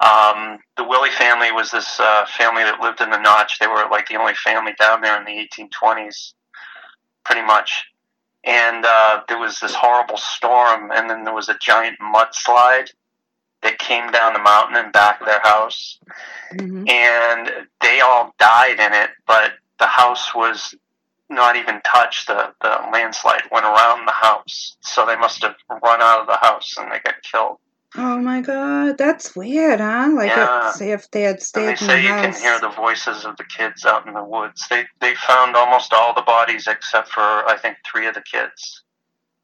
Um, 0.00 0.58
the 0.76 0.84
Willie 0.84 1.10
family 1.10 1.52
was 1.52 1.70
this 1.70 1.98
uh, 2.00 2.26
family 2.26 2.64
that 2.64 2.80
lived 2.80 3.00
in 3.00 3.10
the 3.10 3.18
Notch. 3.18 3.58
They 3.58 3.66
were 3.66 3.86
like 3.90 4.08
the 4.08 4.16
only 4.16 4.34
family 4.34 4.72
down 4.78 5.00
there 5.00 5.16
in 5.18 5.24
the 5.24 5.48
1820s, 5.48 6.32
pretty 7.24 7.42
much. 7.46 7.84
And 8.44 8.84
uh, 8.86 9.22
there 9.28 9.38
was 9.38 9.58
this 9.58 9.74
horrible 9.74 10.18
storm, 10.18 10.90
and 10.92 11.08
then 11.08 11.24
there 11.24 11.32
was 11.34 11.48
a 11.48 11.56
giant 11.60 11.96
mudslide 11.98 12.90
that 13.66 13.78
came 13.78 14.10
down 14.12 14.32
the 14.32 14.38
mountain 14.38 14.76
and 14.76 14.92
back 14.92 15.18
their 15.24 15.40
house, 15.42 15.98
hmm 16.52 16.84
and 16.88 17.50
they 17.80 18.00
all 18.00 18.32
died 18.38 18.78
in 18.78 18.92
it. 18.92 19.10
But 19.26 19.52
the 19.78 19.86
house 19.86 20.34
was 20.34 20.74
not 21.28 21.56
even 21.56 21.80
touched. 21.84 22.28
the, 22.28 22.52
the 22.62 22.78
landslide, 22.92 23.42
went 23.50 23.66
around 23.66 24.06
the 24.06 24.12
house. 24.12 24.76
So 24.80 25.04
they 25.04 25.16
must 25.16 25.42
have 25.42 25.56
run 25.82 26.00
out 26.00 26.20
of 26.20 26.26
the 26.28 26.38
house 26.40 26.74
and 26.78 26.90
they 26.90 27.00
got 27.04 27.16
killed. 27.22 27.58
Oh 27.96 28.18
my 28.18 28.40
god, 28.40 28.98
that's 28.98 29.34
weird, 29.34 29.80
huh? 29.80 30.10
Like 30.14 30.28
Yeah. 30.28 30.68
if, 30.68 30.74
see 30.76 30.90
if 30.90 31.10
they 31.10 31.22
had 31.22 31.36
And 31.36 31.42
stayed 31.42 31.66
they 31.66 31.70
in 31.72 31.76
say 31.78 31.96
the 31.96 32.02
you 32.02 32.08
house. 32.10 32.40
can 32.40 32.42
hear 32.42 32.60
the 32.60 32.68
voices 32.76 33.24
of 33.24 33.36
the 33.36 33.44
kids 33.44 33.84
out 33.84 34.06
in 34.06 34.14
the 34.14 34.22
woods. 34.24 34.66
They 34.68 34.84
they 35.00 35.14
found 35.14 35.56
almost 35.56 35.92
all 35.92 36.14
the 36.14 36.22
bodies 36.22 36.66
except 36.68 37.08
for 37.08 37.22
I 37.22 37.56
think 37.60 37.78
three 37.90 38.06
of 38.06 38.14
the 38.14 38.22
kids. 38.22 38.82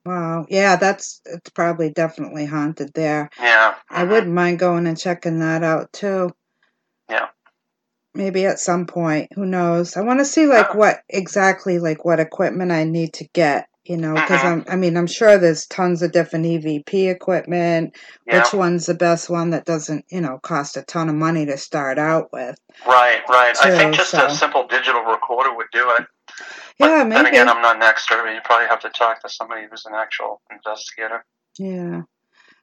Wow. 0.04 0.46
Yeah, 0.48 0.76
that's 0.76 1.20
it's 1.26 1.50
probably 1.50 1.90
definitely 1.90 2.44
haunted 2.46 2.92
there. 2.94 3.30
Yeah. 3.38 3.74
I 3.88 4.04
mhm. 4.04 4.10
wouldn't 4.10 4.32
mind 4.32 4.58
going 4.58 4.86
and 4.86 4.98
checking 4.98 5.38
that 5.40 5.62
out 5.62 5.92
too. 5.92 6.30
Yeah. 7.08 7.28
Maybe 8.14 8.44
at 8.46 8.58
some 8.58 8.86
point. 8.86 9.30
Who 9.34 9.46
knows? 9.46 9.96
I 9.96 10.00
want 10.02 10.18
to 10.20 10.24
see 10.24 10.46
like 10.46 10.74
what 10.74 11.00
exactly 11.08 11.78
like 11.78 12.04
what 12.04 12.20
equipment 12.20 12.72
I 12.72 12.84
need 12.84 13.14
to 13.14 13.28
get. 13.32 13.68
You 13.84 13.96
know, 13.96 14.14
because 14.14 14.40
Mhm. 14.42 14.44
I'm. 14.44 14.64
I 14.68 14.76
mean, 14.76 14.96
I'm 14.96 15.08
sure 15.08 15.38
there's 15.38 15.66
tons 15.66 16.02
of 16.02 16.12
different 16.12 16.46
EVP 16.46 17.08
equipment. 17.10 17.96
Yeah. 18.26 18.38
Which 18.38 18.52
one's 18.52 18.86
the 18.86 18.94
best 18.94 19.28
one 19.28 19.50
that 19.50 19.64
doesn't, 19.64 20.04
you 20.08 20.20
know, 20.20 20.38
cost 20.40 20.76
a 20.76 20.82
ton 20.82 21.08
of 21.08 21.16
money 21.16 21.46
to 21.46 21.56
start 21.58 21.98
out 21.98 22.32
with? 22.32 22.54
Right, 22.86 23.22
right. 23.28 23.56
I 23.60 23.76
think 23.76 23.94
Too, 23.94 23.98
just 23.98 24.12
so- 24.12 24.26
a 24.26 24.30
simple 24.30 24.68
digital 24.68 25.02
recorder 25.02 25.52
would 25.52 25.66
do 25.72 25.90
it. 25.98 26.06
But 26.78 26.86
Yeah, 26.90 26.98
then 26.98 27.08
maybe. 27.08 27.28
again, 27.28 27.48
I'm 27.48 27.62
not 27.62 27.76
an 27.76 27.82
expert. 27.82 28.28
You 28.32 28.40
probably 28.44 28.66
have 28.68 28.80
to 28.80 28.90
talk 28.90 29.22
to 29.22 29.28
somebody 29.28 29.66
who's 29.70 29.84
an 29.86 29.94
actual 29.94 30.40
investigator. 30.50 31.24
Yeah. 31.58 32.02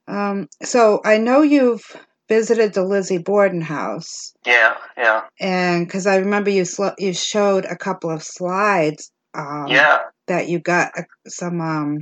Um, 0.08 0.48
so 0.62 1.00
I 1.04 1.18
know 1.18 1.42
you've 1.42 1.84
visited 2.28 2.74
the 2.74 2.82
Lizzie 2.84 3.18
Borden 3.18 3.60
house, 3.60 4.32
Yeah, 4.46 4.76
yeah, 4.96 5.22
and 5.40 5.86
because 5.86 6.06
I 6.06 6.16
remember 6.16 6.50
you 6.50 6.64
sl- 6.64 6.96
you 6.98 7.12
showed 7.12 7.64
a 7.64 7.76
couple 7.76 8.10
of 8.10 8.22
slides 8.22 9.10
um, 9.34 9.66
yeah. 9.68 9.98
that 10.26 10.48
you 10.48 10.58
got 10.60 10.92
uh, 10.96 11.02
some 11.28 11.60
um, 11.60 11.98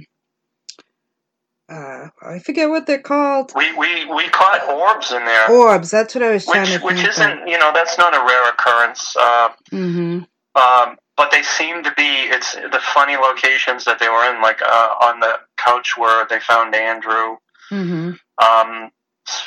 uh, 1.70 2.08
I 2.22 2.38
forget 2.38 2.70
what 2.70 2.86
they're 2.86 3.00
called 3.00 3.52
We 3.54 3.74
we 3.74 4.06
we 4.06 4.28
caught 4.28 4.66
orbs 4.68 5.12
in 5.12 5.24
there, 5.24 5.50
orbs. 5.50 5.90
That's 5.90 6.14
what 6.14 6.24
I 6.24 6.30
was 6.32 6.46
trying 6.46 6.62
which 6.62 6.80
to 6.80 6.84
which 6.86 7.04
isn't 7.04 7.46
you 7.48 7.58
know 7.58 7.72
that's 7.74 7.98
not 7.98 8.14
a 8.14 8.20
rare 8.20 8.48
occurrence. 8.50 9.14
Uh, 9.18 9.48
Mm-hmm. 9.72 10.20
um, 10.60 10.96
but 11.18 11.32
they 11.32 11.42
seem 11.42 11.82
to 11.82 11.92
be 11.96 12.02
it's 12.02 12.54
the 12.54 12.80
funny 12.94 13.16
locations 13.16 13.84
that 13.84 13.98
they 13.98 14.08
were 14.08 14.24
in, 14.32 14.40
like 14.40 14.62
uh, 14.62 14.94
on 15.02 15.20
the 15.20 15.34
couch 15.58 15.98
where 15.98 16.26
they 16.30 16.38
found 16.38 16.74
Andrew. 16.74 17.36
Mm-hmm. 17.70 18.12
Um, 18.42 18.90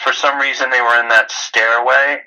for 0.03 0.13
some 0.13 0.37
reason, 0.37 0.69
they 0.69 0.81
were 0.81 0.99
in 1.01 1.07
that 1.07 1.31
stairway. 1.31 2.21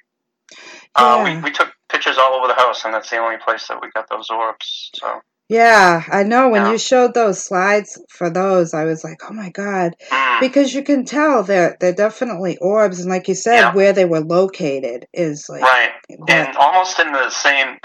Uh, 0.97 1.23
we, 1.25 1.41
we 1.43 1.51
took 1.53 1.73
pictures 1.91 2.17
all 2.19 2.35
over 2.35 2.49
the 2.49 2.55
house, 2.55 2.85
and 2.85 2.95
that's 2.95 3.11
the 3.11 3.19
only 3.19 3.37
place 3.37 3.69
that 3.69 3.81
we 3.81 3.91
got 3.95 4.09
those 4.09 4.31
orbs. 4.31 4.91
So, 4.95 5.21
Yeah, 5.49 6.03
I 6.11 6.23
know. 6.23 6.49
When 6.49 6.63
Yeah. 6.65 6.73
you 6.73 6.79
showed 6.79 7.13
those 7.13 7.45
slides 7.45 8.01
for 8.09 8.31
those, 8.31 8.73
I 8.73 8.85
was 8.85 9.05
like, 9.05 9.19
"Oh 9.29 9.35
my 9.35 9.51
god!" 9.51 9.95
mm, 10.11 10.41
Because 10.41 10.73
you 10.73 10.83
can 10.83 11.05
tell 11.05 11.43
they're 11.43 11.77
they're 11.81 11.93
definitely 11.93 12.57
orbs, 12.59 13.01
and 13.01 13.11
like 13.11 13.29
you 13.29 13.35
said, 13.35 13.61
Yeah. 13.61 13.75
where 13.75 13.93
they 13.93 14.07
were 14.07 14.21
located 14.21 15.07
is 15.13 15.47
like 15.51 15.63
right, 15.63 15.93
and 16.29 16.57
almost 16.57 16.99
in 16.99 17.13
the 17.13 17.29
same 17.29 17.79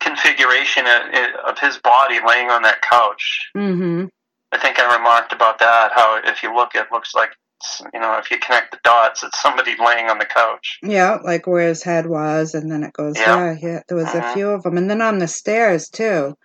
configuration 0.00 0.86
of, 0.86 1.02
of 1.50 1.58
his 1.58 1.78
body 1.78 2.18
laying 2.26 2.50
on 2.50 2.62
that 2.62 2.82
couch. 2.82 3.50
Mm-hmm. 3.56 4.06
I 4.52 4.58
think 4.58 4.78
I 4.78 4.96
remarked 4.96 5.32
about 5.32 5.58
that. 5.58 5.92
How 5.94 6.20
if 6.24 6.42
you 6.42 6.54
look, 6.54 6.74
it 6.74 6.86
looks 6.90 7.14
like 7.14 7.30
you 7.92 8.00
know 8.00 8.16
if 8.18 8.30
you 8.30 8.38
connect 8.38 8.70
the 8.70 8.78
dots, 8.84 9.22
it's 9.22 9.40
somebody 9.42 9.74
laying 9.84 10.08
on 10.08 10.18
the 10.18 10.24
couch. 10.24 10.78
Yeah, 10.82 11.18
like 11.24 11.46
where 11.46 11.66
his 11.68 11.82
head 11.82 12.06
was, 12.06 12.54
and 12.54 12.70
then 12.70 12.82
it 12.84 12.92
goes. 12.92 13.16
Yeah. 13.18 13.56
Yeah. 13.60 13.80
There 13.88 13.96
was 13.96 14.14
a 14.14 14.20
Mhm. 14.20 14.32
few 14.34 14.48
of 14.50 14.62
them, 14.62 14.76
and 14.78 14.88
then 14.88 15.02
on 15.02 15.18
the 15.18 15.28
stairs 15.28 15.88
too. 15.88 16.36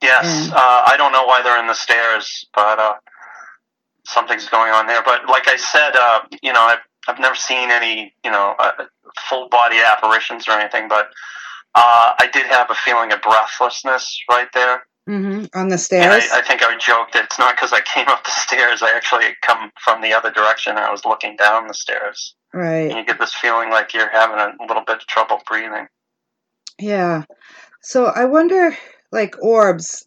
Yes, 0.00 0.26
Mm. 0.48 0.52
uh, 0.52 0.82
I 0.86 0.96
don't 0.96 1.10
know 1.10 1.24
why 1.24 1.42
they're 1.42 1.58
in 1.58 1.66
the 1.66 1.74
stairs, 1.74 2.46
but 2.54 2.78
uh, 2.78 2.94
something's 4.06 4.48
going 4.48 4.72
on 4.72 4.86
there. 4.86 5.02
But 5.02 5.26
like 5.28 5.48
I 5.48 5.56
said, 5.56 5.96
uh, 5.96 6.20
you 6.42 6.52
know, 6.52 6.62
I've, 6.62 6.78
I've 7.08 7.18
never 7.18 7.34
seen 7.34 7.70
any, 7.72 8.14
you 8.24 8.30
know, 8.30 8.54
uh, 8.60 8.84
full 9.28 9.48
body 9.48 9.78
apparitions 9.80 10.46
or 10.46 10.52
anything, 10.52 10.86
but 10.86 11.10
uh, 11.78 12.08
I 12.18 12.28
did 12.32 12.46
have 12.46 12.68
a 12.70 12.74
feeling 12.74 13.12
of 13.12 13.22
breathlessness 13.22 14.04
right 14.28 14.48
there. 14.52 14.82
Mm-hmm. 15.08 15.58
On 15.58 15.68
the 15.68 15.74
And 15.74 15.80
stairs. 15.80 16.28
I, 16.30 16.40
I 16.40 16.42
think 16.42 16.62
I 16.62 16.76
joked 16.76 17.14
that 17.14 17.24
it's 17.24 17.38
not 17.38 17.56
because 17.56 17.72
I 17.72 17.80
came 17.80 18.08
up 18.08 18.24
the 18.24 18.30
stairs. 18.30 18.82
I 18.82 18.90
actually 18.94 19.24
come 19.40 19.70
from 19.82 20.02
the 20.02 20.12
other 20.12 20.30
direction. 20.30 20.76
I 20.76 20.90
was 20.90 21.06
looking 21.06 21.34
down 21.36 21.66
the 21.66 21.72
stairs. 21.72 22.34
And 22.52 22.62
right. 22.62 22.90
you 22.94 23.06
get 23.06 23.18
this 23.18 23.32
feeling 23.32 23.70
like 23.70 23.94
you're 23.94 24.10
having 24.10 24.36
a 24.38 24.52
little 24.68 24.84
bit 24.86 24.96
of 24.96 25.06
trouble 25.06 25.40
breathing. 25.48 25.86
Yeah. 26.78 27.24
So 27.80 28.04
I 28.04 28.26
wonder, 28.26 28.76
like 29.10 29.34
orbs. 29.42 30.06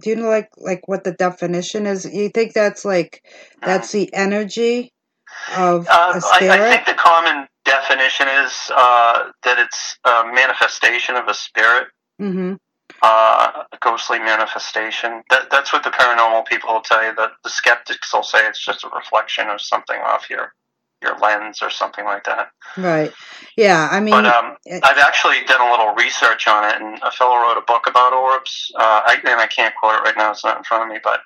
Do 0.00 0.08
you 0.08 0.16
know, 0.16 0.30
like, 0.30 0.48
like 0.56 0.88
what 0.88 1.04
the 1.04 1.12
definition 1.12 1.84
is? 1.84 2.06
You 2.10 2.30
think 2.30 2.54
that's 2.54 2.86
like 2.86 3.22
that's 3.60 3.92
the 3.92 4.08
energy 4.14 4.94
of 5.58 5.86
Uh, 5.90 6.12
a 6.14 6.16
I, 6.16 6.18
spirit? 6.20 6.60
I 6.60 6.70
think 6.70 6.86
the 6.86 6.94
common 6.94 7.48
definition 7.72 8.28
is 8.28 8.70
uh, 8.74 9.30
that 9.44 9.58
it's 9.58 9.98
a 10.04 10.24
manifestation 10.26 11.16
of 11.16 11.26
a 11.28 11.34
spirit, 11.34 11.88
mm-hmm. 12.20 12.54
uh, 13.02 13.64
a 13.72 13.78
ghostly 13.80 14.18
manifestation. 14.18 15.22
That, 15.30 15.50
that's 15.50 15.72
what 15.72 15.82
the 15.82 15.90
paranormal 15.90 16.46
people 16.46 16.72
will 16.72 16.82
tell 16.82 17.04
you. 17.04 17.14
That 17.14 17.32
the 17.42 17.50
skeptics 17.50 18.12
will 18.12 18.22
say 18.22 18.46
it's 18.46 18.64
just 18.64 18.84
a 18.84 18.88
reflection 18.94 19.48
of 19.48 19.60
something 19.60 19.96
off 19.96 20.28
your 20.28 20.52
your 21.00 21.18
lens 21.18 21.62
or 21.62 21.70
something 21.70 22.04
like 22.04 22.24
that. 22.24 22.52
Right. 22.76 23.12
Yeah. 23.56 23.88
I 23.90 23.98
mean, 23.98 24.14
But 24.14 24.26
um, 24.26 24.56
I've 24.84 24.98
actually 24.98 25.42
done 25.48 25.60
a 25.60 25.70
little 25.70 25.94
research 25.94 26.46
on 26.46 26.64
it, 26.70 26.80
and 26.80 27.00
a 27.02 27.10
fellow 27.10 27.36
wrote 27.36 27.58
a 27.58 27.64
book 27.66 27.88
about 27.88 28.12
orbs. 28.12 28.70
Uh, 28.76 29.00
I, 29.04 29.16
and 29.24 29.40
I 29.40 29.48
can't 29.48 29.74
quote 29.74 29.94
it 29.94 30.02
right 30.04 30.16
now; 30.16 30.30
it's 30.30 30.44
not 30.44 30.58
in 30.58 30.64
front 30.64 30.84
of 30.84 30.88
me. 30.90 31.00
But 31.02 31.20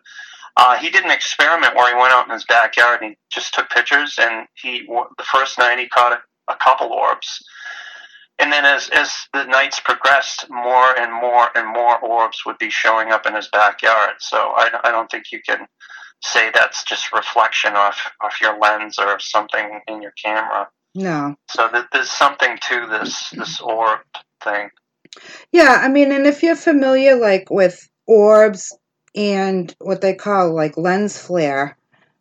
uh, 0.56 0.78
he 0.78 0.90
did 0.90 1.04
an 1.04 1.10
experiment 1.10 1.74
where 1.74 1.94
he 1.94 2.00
went 2.00 2.12
out 2.12 2.26
in 2.26 2.32
his 2.32 2.46
backyard 2.46 3.02
and 3.02 3.10
he 3.10 3.16
just 3.30 3.52
took 3.52 3.68
pictures. 3.68 4.18
And 4.18 4.46
he 4.54 4.86
the 4.86 5.24
first 5.24 5.58
night 5.58 5.78
he 5.78 5.88
caught 5.88 6.12
a, 6.48 6.54
couple 6.54 6.88
orbs, 6.88 7.42
and 8.38 8.52
then 8.52 8.64
as 8.64 8.88
as 8.90 9.12
the 9.32 9.44
nights 9.44 9.80
progressed, 9.80 10.46
more 10.50 10.98
and 10.98 11.12
more 11.12 11.48
and 11.54 11.68
more 11.68 11.98
orbs 11.98 12.44
would 12.44 12.58
be 12.58 12.70
showing 12.70 13.10
up 13.10 13.26
in 13.26 13.34
his 13.34 13.48
backyard. 13.48 14.16
So 14.18 14.36
I, 14.36 14.70
I 14.84 14.90
don't 14.90 15.10
think 15.10 15.32
you 15.32 15.40
can 15.46 15.66
say 16.22 16.50
that's 16.52 16.84
just 16.84 17.12
reflection 17.12 17.74
off 17.74 18.10
off 18.20 18.40
your 18.40 18.58
lens 18.58 18.98
or 18.98 19.18
something 19.20 19.80
in 19.88 20.02
your 20.02 20.12
camera. 20.22 20.68
no. 20.94 21.36
So 21.48 21.68
th- 21.68 21.86
there's 21.92 22.10
something 22.10 22.58
to 22.68 22.86
this 22.86 23.30
this 23.30 23.60
orb 23.60 24.00
thing. 24.42 24.70
Yeah, 25.52 25.80
I 25.82 25.88
mean, 25.88 26.12
and 26.12 26.26
if 26.26 26.42
you're 26.42 26.56
familiar, 26.56 27.16
like 27.16 27.48
with 27.50 27.88
orbs 28.06 28.76
and 29.14 29.74
what 29.80 30.00
they 30.00 30.14
call 30.14 30.54
like 30.54 30.76
lens 30.76 31.18
flare 31.18 31.76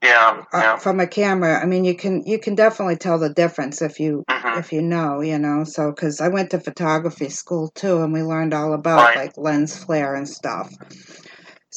Yeah, 0.06 0.44
uh, 0.54 0.60
yeah. 0.62 0.78
from 0.78 1.00
a 1.00 1.08
camera, 1.08 1.60
I 1.62 1.66
mean, 1.66 1.84
you 1.86 1.96
can 1.96 2.24
you 2.26 2.40
can 2.40 2.56
definitely 2.56 2.98
tell 2.98 3.18
the 3.20 3.30
difference 3.34 3.82
if 3.82 4.00
you 4.00 4.24
hmm 4.30 4.60
if 4.60 4.72
you 4.72 4.82
know, 4.82 5.22
you 5.22 5.40
know. 5.40 5.64
So, 5.64 5.92
because 5.92 6.22
I 6.22 6.28
went 6.30 6.52
to 6.52 6.60
photography 6.60 7.30
school 7.30 7.70
too, 7.76 8.02
and 8.02 8.14
we 8.14 8.22
learned 8.22 8.54
all 8.54 8.74
about 8.74 8.98
Right. 9.04 9.18
like 9.18 9.38
lens 9.38 9.76
flare 9.84 10.16
and 10.16 10.28
stuff. 10.28 10.70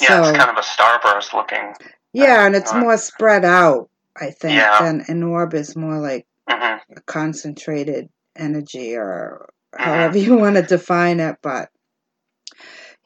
Yeah, 0.00 0.20
So 0.23 0.28
it's 0.28 0.38
kind 0.38 0.50
of 0.50 0.56
a 0.56 0.61
starburst 0.66 1.32
looking. 1.35 1.75
yeah, 2.12 2.47
and 2.47 2.54
it's 2.54 2.73
more 2.75 2.97
spread 2.99 3.44
out, 3.44 3.90
I 4.16 4.30
think, 4.30 4.56
Yeah. 4.56 4.78
than 4.80 5.04
an 5.08 5.23
orb 5.23 5.54
is 5.54 5.76
more 5.76 5.99
like 5.99 6.26
hmm 6.49 6.76
a 6.97 7.00
concentrated 7.06 8.08
energy 8.37 8.94
or 8.97 9.49
Mhm. 9.75 9.80
however 9.80 10.18
you 10.26 10.37
want 10.37 10.56
to 10.56 10.62
define 10.62 11.20
it, 11.20 11.37
but. 11.42 11.70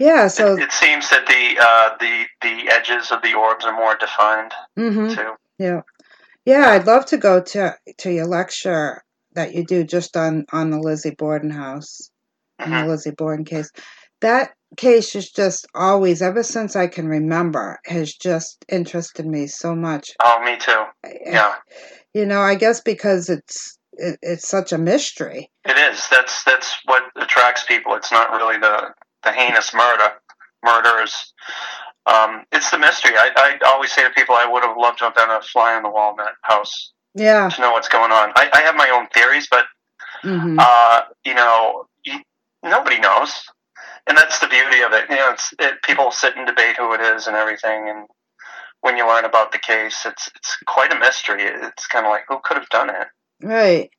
Yeah, 0.02 0.26
so 0.26 0.56
it, 0.56 0.64
it 0.64 0.72
seems 0.72 1.08
that 1.10 1.26
the 1.26 1.56
uh, 1.60 1.96
the 2.00 2.24
the 2.40 2.72
edges 2.72 3.12
of 3.12 3.22
the 3.22 3.34
orbs 3.34 3.64
are 3.64 3.72
more 3.72 3.96
defined 3.96 4.52
mhm. 4.76 5.14
too. 5.14 5.34
Yeah. 5.58 5.82
Yeah, 6.44 6.70
I'd 6.70 6.86
love 6.88 7.06
to 7.06 7.18
go 7.18 7.40
to 7.40 7.76
to 7.98 8.10
your 8.10 8.26
lecture 8.26 9.04
that 9.34 9.54
you 9.54 9.64
do 9.64 9.84
just 9.84 10.16
on 10.16 10.44
on 10.50 10.70
the 10.70 10.80
Lizzie 10.80 11.14
Borden 11.16 11.50
house 11.50 12.10
and 12.58 12.72
the 12.72 12.86
Lizzie 12.86 13.12
Borden 13.12 13.44
case. 13.44 13.70
That 14.20 14.54
case 14.76 15.14
is 15.14 15.30
just 15.30 15.68
always, 15.72 16.20
ever 16.20 16.42
since 16.42 16.74
I 16.74 16.88
can 16.88 17.06
remember, 17.06 17.78
has 17.86 18.12
just 18.12 18.64
interested 18.68 19.24
me 19.24 19.46
so 19.46 19.76
much. 19.76 20.10
Oh, 20.22 20.42
me 20.44 20.56
too. 20.56 20.84
Yeah, 21.24 21.54
You 22.12 22.26
know, 22.26 22.40
I 22.40 22.56
guess 22.56 22.80
because 22.80 23.28
it's 23.28 23.78
it, 23.92 24.18
it's 24.20 24.48
such 24.48 24.72
a 24.72 24.78
mystery. 24.78 25.48
it 25.64 25.78
is. 25.78 26.08
That's 26.10 26.42
that's 26.42 26.76
what 26.86 27.04
attracts 27.14 27.64
people. 27.64 27.94
It's 27.94 28.10
not 28.10 28.32
really 28.32 28.58
the 28.58 28.92
the 29.24 29.32
heinous 29.32 29.72
murder 29.74 30.12
murders. 30.64 31.32
Um, 32.06 32.44
it's 32.52 32.70
the 32.70 32.78
mystery. 32.78 33.12
I, 33.16 33.58
I 33.62 33.68
always 33.68 33.92
say 33.92 34.02
to 34.02 34.10
people, 34.10 34.34
I 34.34 34.46
would 34.46 34.62
have 34.62 34.76
loved 34.76 34.98
to 34.98 35.04
have 35.04 35.14
been 35.14 35.30
a 35.30 35.40
fly 35.42 35.74
on 35.74 35.82
the 35.82 35.90
wall 35.90 36.10
in 36.10 36.16
that 36.18 36.34
house 36.42 36.92
Yeah. 37.14 37.48
to 37.48 37.60
know 37.60 37.72
what's 37.72 37.88
going 37.88 38.10
on. 38.12 38.32
I, 38.34 38.50
I 38.52 38.60
have 38.62 38.74
my 38.74 38.88
own 38.90 39.06
theories, 39.14 39.48
but 39.50 39.66
hmm 40.22 40.56
uh, 40.58 41.02
you 41.24 41.34
know, 41.34 41.86
you, 42.04 42.20
nobody 42.62 42.98
knows, 43.00 43.44
and 44.06 44.16
that's 44.16 44.38
the 44.38 44.46
beauty 44.48 44.82
of 44.82 44.92
it. 44.92 45.08
You 45.10 45.16
know, 45.16 45.30
it's 45.32 45.52
it, 45.58 45.82
people 45.82 46.10
sit 46.10 46.36
and 46.36 46.46
debate 46.46 46.76
who 46.76 46.92
it 46.94 47.00
is 47.00 47.26
and 47.26 47.36
everything, 47.36 47.88
and 47.88 48.06
when 48.82 48.96
you 48.96 49.06
learn 49.06 49.24
about 49.24 49.52
the 49.52 49.58
case, 49.58 50.04
it's 50.06 50.30
it's 50.36 50.56
quite 50.66 50.92
a 50.92 50.98
mystery. 50.98 51.42
It's 51.44 51.86
kind 51.86 52.06
of 52.06 52.10
like 52.10 52.24
who 52.28 52.38
could 52.44 52.56
have 52.56 52.68
done 52.68 52.90
it. 52.90 53.06
Right. 53.42 53.90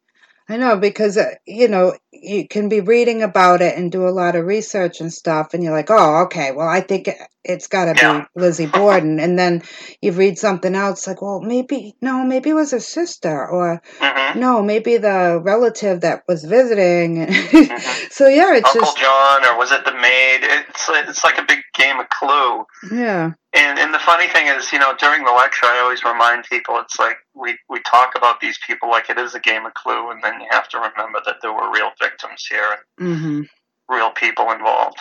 I 0.53 0.57
know 0.57 0.77
because 0.77 1.17
uh, 1.17 1.31
you 1.47 1.67
know 1.67 1.93
you 2.11 2.47
can 2.47 2.69
be 2.69 2.79
reading 2.79 3.23
about 3.23 3.63
it 3.63 3.75
and 3.75 3.91
do 3.91 4.07
a 4.07 4.13
lot 4.13 4.35
of 4.35 4.45
research 4.45 5.01
and 5.01 5.11
stuff, 5.11 5.55
and 5.55 5.63
you're 5.63 5.73
like, 5.73 5.89
oh, 5.89 6.23
okay, 6.25 6.51
well, 6.51 6.67
I 6.67 6.81
think 6.81 7.07
it, 7.07 7.17
it's 7.43 7.65
got 7.67 7.85
to 7.85 7.95
Yeah. 7.99 8.19
be 8.21 8.39
Lizzie 8.39 8.67
Borden, 8.67 9.19
and 9.19 9.37
then 9.39 9.63
you 9.99 10.11
read 10.11 10.37
something 10.37 10.75
else 10.75 11.07
like, 11.07 11.23
well, 11.23 11.41
maybe 11.41 11.95
no, 12.01 12.23
maybe 12.23 12.51
it 12.51 12.53
was 12.53 12.69
her 12.69 12.79
sister, 12.79 13.47
or 13.49 13.81
hmm 13.99 14.39
no, 14.39 14.61
maybe 14.61 14.97
the 14.97 15.41
relative 15.43 16.01
that 16.01 16.23
was 16.27 16.43
visiting. 16.43 17.25
hmm 17.33 17.77
so 18.11 18.27
yeah, 18.27 18.53
it's 18.53 18.67
Uncle 18.75 18.81
just 18.81 18.97
John, 18.97 19.45
or 19.45 19.57
was 19.57 19.71
it 19.71 19.83
the 19.85 19.93
maid? 19.93 20.39
It's 20.43 20.87
it's 20.89 21.23
like 21.23 21.39
a 21.39 21.45
big 21.47 21.61
game 21.73 21.99
of 21.99 22.07
Clue. 22.09 22.65
yeah, 22.91 23.31
And 23.55 23.79
and 23.79 23.93
the 23.93 23.99
funny 23.99 24.27
thing 24.27 24.47
is, 24.47 24.71
you 24.71 24.79
know, 24.79 24.95
during 24.97 25.23
the 25.23 25.31
lecture, 25.31 25.65
I 25.67 25.79
always 25.79 26.03
remind 26.03 26.45
people 26.45 26.79
it's 26.79 26.99
like 26.99 27.17
we 27.35 27.57
we 27.69 27.81
talk 27.81 28.13
about 28.15 28.39
these 28.41 28.57
people 28.65 28.89
like 28.89 29.09
it 29.09 29.17
is 29.19 29.35
a 29.35 29.39
game 29.39 29.65
of 29.65 29.73
Clue, 29.75 30.11
and 30.11 30.23
then 30.23 30.39
you 30.41 30.47
have 30.51 30.69
to 30.69 30.77
remember 30.77 31.21
that 31.25 31.37
there 31.41 31.53
were 31.53 31.71
real 31.71 31.91
victims 32.01 32.45
here 32.49 32.77
and 32.99 33.17
hmm 33.19 33.41
real 33.89 34.11
people 34.11 34.51
involved. 34.51 34.97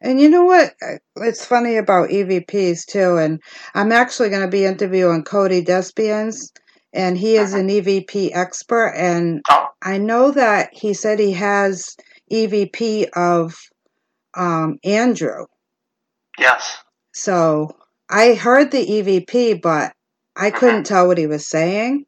And 0.00 0.20
you 0.20 0.28
know 0.28 0.44
what? 0.44 0.74
It's 1.16 1.46
funny 1.46 1.76
about 1.76 2.10
EVPs 2.10 2.86
too. 2.86 3.16
And 3.16 3.40
I'm 3.74 3.92
actually 3.92 4.30
going 4.30 4.42
to 4.42 4.48
be 4.48 4.64
interviewing 4.66 5.24
Cody 5.24 5.62
Despians, 5.64 6.52
and 6.92 7.16
he 7.16 7.36
is 7.36 7.54
an 7.54 7.68
EVP 7.68 8.30
expert. 8.34 8.94
And 8.96 9.42
Oh, 9.50 9.68
I 9.82 9.98
know 9.98 10.32
that 10.32 10.70
he 10.72 10.94
said 10.94 11.18
he 11.18 11.32
has 11.32 11.96
EVP 12.32 13.08
of 13.16 13.56
um, 14.36 14.78
Andrew. 14.84 15.46
yes. 16.38 16.78
So 17.14 17.76
I 18.10 18.34
heard 18.34 18.70
the 18.70 18.84
EVP, 18.84 19.62
but 19.62 19.92
I 20.36 20.50
couldn't 20.50 20.84
tell 20.84 21.06
what 21.06 21.18
he 21.18 21.26
was 21.26 21.48
saying. 21.48 22.06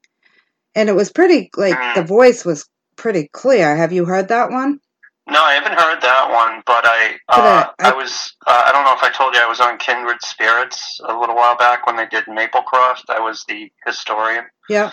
And 0.75 0.89
it 0.89 0.95
was 0.95 1.11
pretty, 1.11 1.49
like, 1.57 1.79
the 1.95 2.03
voice 2.03 2.45
was 2.45 2.69
pretty 2.97 3.29
clear. 3.33 3.77
Have 3.77 3.93
you 3.93 4.05
heard 4.05 4.29
that 4.29 4.51
one? 4.51 4.81
No, 5.29 5.43
I 5.43 5.55
haven't 5.55 5.73
heard 5.79 6.01
that 6.03 6.31
one, 6.31 6.63
but 6.67 6.85
I 6.87 7.17
uh, 7.29 7.33
uh, 7.33 7.71
I- 7.81 7.91
I 7.91 7.95
was 7.97 8.35
uh, 8.47 8.63
I 8.67 8.71
don't 8.73 8.85
know 8.85 8.93
if 8.95 9.03
I 9.03 9.11
told 9.11 9.35
you 9.35 9.41
I 9.41 9.49
was 9.49 9.59
on 9.59 9.77
Kindred 9.79 10.23
Spirits 10.23 11.01
a 11.09 11.19
little 11.19 11.35
while 11.35 11.57
back 11.57 11.85
when 11.87 11.97
they 11.97 12.07
did 12.07 12.27
Maplecroft. 12.27 13.09
I 13.09 13.19
was 13.19 13.45
the 13.49 13.69
historian. 13.85 14.45
Yeah. 14.69 14.93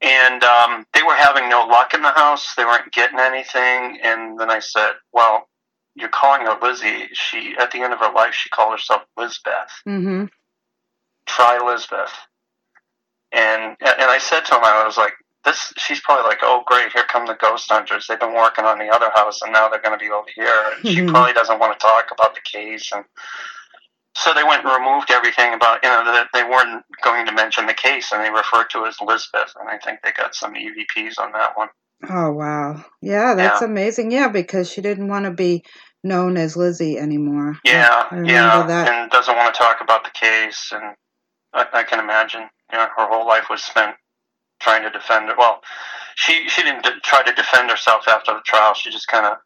and 0.00 0.42
um, 0.44 0.86
they 0.94 1.02
were 1.02 1.14
having 1.14 1.48
no 1.50 1.66
luck 1.66 1.92
in 1.92 2.00
the 2.02 2.08
house. 2.10 2.54
They 2.54 2.64
weren't 2.64 2.90
getting 2.92 3.18
anything. 3.18 3.98
And 4.02 4.38
then 4.40 4.50
I 4.50 4.60
said, 4.60 4.92
"Well, 5.12 5.46
you're 5.94 6.08
calling 6.08 6.46
her 6.46 6.56
Lizzie. 6.60 7.08
She 7.12 7.54
at 7.58 7.70
the 7.70 7.80
end 7.80 7.92
of 7.92 7.98
her 8.00 8.12
life, 8.12 8.34
she 8.34 8.48
called 8.50 8.72
herself 8.72 9.02
Lizbeth. 9.16 9.70
Mm-hmm. 9.86 10.24
Try 11.26 11.58
Lizbeth." 11.64 12.12
And 13.32 13.76
and 13.80 14.10
I 14.10 14.18
said 14.18 14.44
to 14.46 14.54
him, 14.54 14.64
I 14.64 14.84
was 14.86 14.96
like, 14.96 15.14
"This." 15.44 15.72
She's 15.76 16.00
probably 16.00 16.24
like, 16.24 16.38
"Oh, 16.42 16.62
great! 16.66 16.92
Here 16.92 17.04
come 17.04 17.26
the 17.26 17.34
ghost 17.34 17.70
hunters. 17.70 18.06
They've 18.08 18.20
been 18.20 18.34
working 18.34 18.64
on 18.64 18.78
the 18.78 18.88
other 18.88 19.10
house, 19.14 19.42
and 19.42 19.52
now 19.52 19.68
they're 19.68 19.80
going 19.82 19.98
to 19.98 20.04
be 20.04 20.10
over 20.10 20.28
here." 20.34 20.72
And 20.76 20.86
she 20.86 21.00
Mhm. 21.00 21.10
probably 21.10 21.32
doesn't 21.32 21.58
want 21.58 21.78
to 21.78 21.84
talk 21.86 22.10
about 22.10 22.34
the 22.34 22.40
case 22.42 22.90
and. 22.92 23.04
So 24.16 24.32
they 24.32 24.44
went 24.44 24.64
and 24.64 24.72
removed 24.72 25.10
everything 25.10 25.54
about 25.54 25.82
you 25.82 25.88
know 25.90 26.04
that 26.04 26.28
they 26.32 26.44
weren't 26.44 26.84
going 27.02 27.26
to 27.26 27.32
mention 27.32 27.66
the 27.66 27.74
case, 27.74 28.12
and 28.12 28.22
they 28.22 28.30
referred 28.30 28.70
to 28.70 28.84
it 28.84 28.88
as 28.90 29.00
Lizbeth, 29.00 29.52
and 29.58 29.68
I 29.68 29.76
think 29.78 30.02
they 30.02 30.12
got 30.12 30.36
some 30.36 30.54
EVPs 30.54 31.18
on 31.18 31.32
that 31.32 31.58
one. 31.58 31.68
Oh 32.10 32.32
wow. 32.32 32.84
Yeah, 33.00 33.34
that's 33.34 33.60
Yeah. 33.60 33.66
amazing. 33.66 34.10
Yeah, 34.10 34.28
because 34.28 34.70
she 34.70 34.80
didn't 34.80 35.08
want 35.08 35.24
to 35.24 35.30
be 35.30 35.64
known 36.02 36.36
as 36.36 36.56
Lizzie 36.56 36.98
anymore. 36.98 37.58
Yeah, 37.64 38.08
yeah, 38.24 38.66
that. 38.66 38.88
and 38.88 39.10
doesn't 39.10 39.36
want 39.36 39.54
to 39.54 39.58
talk 39.58 39.80
about 39.80 40.04
the 40.04 40.10
case, 40.10 40.72
and 40.72 40.96
I, 41.52 41.66
I 41.72 41.82
can 41.84 42.00
imagine. 42.00 42.48
You 42.72 42.78
know, 42.78 42.88
her 42.96 43.06
whole 43.08 43.26
life 43.26 43.48
was 43.50 43.62
spent 43.62 43.96
trying 44.60 44.82
to 44.82 44.90
defend 44.90 45.28
her. 45.28 45.34
Well, 45.36 45.62
she 46.16 46.48
she 46.48 46.62
didn't 46.62 46.84
d- 46.84 47.00
try 47.02 47.22
to 47.22 47.32
defend 47.32 47.70
herself 47.70 48.08
after 48.08 48.32
the 48.34 48.42
trial. 48.44 48.74
She 48.74 48.90
just 48.90 49.08
kind 49.08 49.26
of 49.26 49.36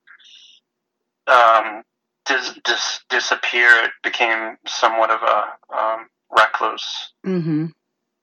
um, 1.29 1.83
dis, 2.27 2.59
dis, 2.65 3.01
disappeared, 3.09 3.91
became 4.03 4.57
somewhat 4.67 5.11
of 5.11 5.21
a 5.23 5.77
um, 5.77 6.07
recluse. 6.31 7.13
Mm-hmm. 7.27 7.67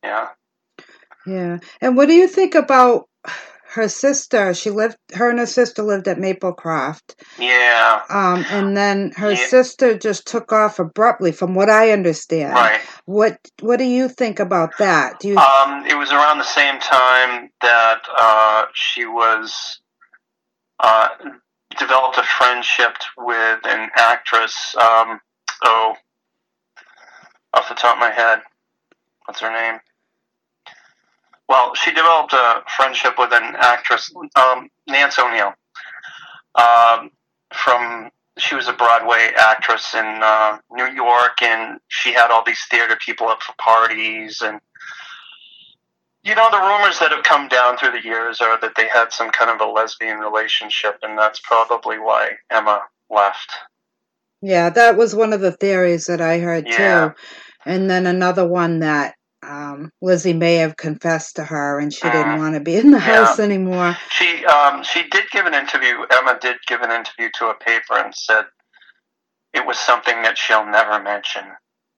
Yeah. 0.04 0.28
Yeah. 1.26 1.60
And 1.82 1.98
what 1.98 2.08
do 2.08 2.14
you 2.14 2.28
think 2.28 2.56
about 2.56 3.08
her 3.76 3.90
sister? 3.90 4.54
She 4.54 4.70
lived 4.70 4.98
her 5.14 5.30
and 5.30 5.40
her 5.40 5.46
sister 5.46 5.84
lived 5.84 6.08
at 6.08 6.18
Maplecroft. 6.18 7.16
Yeah. 7.38 8.02
Um, 8.10 8.46
and 8.50 8.76
then 8.76 9.12
her 9.18 9.32
Yeah. 9.32 9.48
sister 9.48 9.98
just 9.98 10.26
took 10.26 10.52
off 10.54 10.80
abruptly 10.80 11.32
from 11.32 11.56
what 11.56 11.70
I 11.70 11.92
understand. 11.92 12.56
Right. 12.56 12.82
What 13.06 13.38
what 13.62 13.78
do 13.78 13.84
you 13.84 14.08
think 14.08 14.40
about 14.40 14.78
that? 14.78 15.20
Do 15.20 15.28
you 15.28 15.38
Um, 15.38 15.86
it 15.86 15.96
was 15.96 16.12
around 16.12 16.38
the 16.38 16.44
same 16.46 16.80
time 16.80 17.52
that 17.62 18.02
uh, 18.18 18.66
she 18.74 19.06
was 19.06 19.82
uh, 20.80 21.10
developed 21.78 22.18
a 22.18 22.24
friendship 22.24 22.96
with 23.18 23.60
an 23.66 23.90
actress. 23.96 24.76
Um, 24.76 25.20
oh, 25.64 25.96
off 27.54 27.70
the 27.70 27.76
top 27.76 27.96
of 27.96 28.00
my 28.00 28.12
head, 28.12 28.42
what's 29.26 29.42
her 29.42 29.52
name? 29.52 29.80
Well, 31.48 31.76
she 31.76 31.92
developed 31.92 32.34
a 32.34 32.64
friendship 32.76 33.16
with 33.18 33.32
an 33.32 33.56
actress, 33.58 34.12
um, 34.36 34.70
Nance 34.88 35.20
O'Neil. 35.20 35.54
Um, 36.56 37.12
from 37.54 38.10
she 38.38 38.56
was 38.56 38.68
a 38.68 38.74
Broadway 38.74 39.32
actress 39.38 39.94
in 39.94 40.06
uh, 40.06 40.58
New 40.72 40.88
York, 40.88 41.42
and 41.42 41.80
she 41.88 42.14
had 42.14 42.32
all 42.32 42.44
these 42.44 42.64
theater 42.70 42.98
people 43.04 43.28
up 43.28 43.42
for 43.42 43.54
parties 43.58 44.42
and 44.42 44.60
you 46.26 46.34
know, 46.34 46.50
the 46.50 46.58
rumors 46.58 46.98
that 47.00 47.12
have 47.12 47.24
come 47.24 47.48
down 47.48 47.78
through 47.78 47.92
the 47.92 48.04
years 48.04 48.42
are 48.42 48.60
that 48.60 48.74
they 48.76 48.88
had 48.88 49.14
some 49.14 49.30
kind 49.30 49.52
of 49.52 49.62
a 49.62 49.72
lesbian 49.72 50.18
relationship, 50.18 50.98
and 51.04 51.16
that's 51.16 51.40
probably 51.40 52.00
why 52.00 52.32
Emma 52.50 52.82
left. 53.12 53.52
Yeah, 54.42 54.72
that 54.72 54.98
was 54.98 55.16
one 55.16 55.34
of 55.34 55.42
the 55.42 55.52
theories 55.52 56.06
that 56.06 56.22
I 56.22 56.40
heard 56.40 56.68
Yeah. 56.68 57.10
too. 57.10 57.16
And 57.68 57.90
then 57.90 58.08
another 58.08 58.48
one 58.48 58.80
that 58.80 59.16
um, 59.48 59.92
Lizzie 60.02 60.34
may 60.34 60.56
have 60.56 60.76
confessed 60.78 61.38
to 61.38 61.44
her 61.44 61.80
and 61.80 61.94
she 61.94 62.02
didn't 62.04 62.34
Mm. 62.34 62.38
want 62.38 62.54
to 62.56 62.60
be 62.62 62.76
in 62.78 62.92
the 62.92 63.00
Yeah. 63.00 63.26
house 63.26 63.40
anymore. 63.40 63.96
She 64.12 64.46
um, 64.46 64.84
she 64.84 65.08
did 65.10 65.30
give 65.32 65.46
an 65.46 65.54
interview. 65.54 66.06
Emma 66.10 66.38
did 66.42 66.58
give 66.68 66.82
an 66.82 66.92
interview 66.92 67.30
to 67.36 67.48
a 67.50 67.56
paper 67.56 67.98
and 67.98 68.14
said 68.16 68.46
it 69.54 69.66
was 69.66 69.78
something 69.80 70.22
that 70.24 70.38
she'll 70.38 70.66
never 70.66 71.02
mention. 71.02 71.44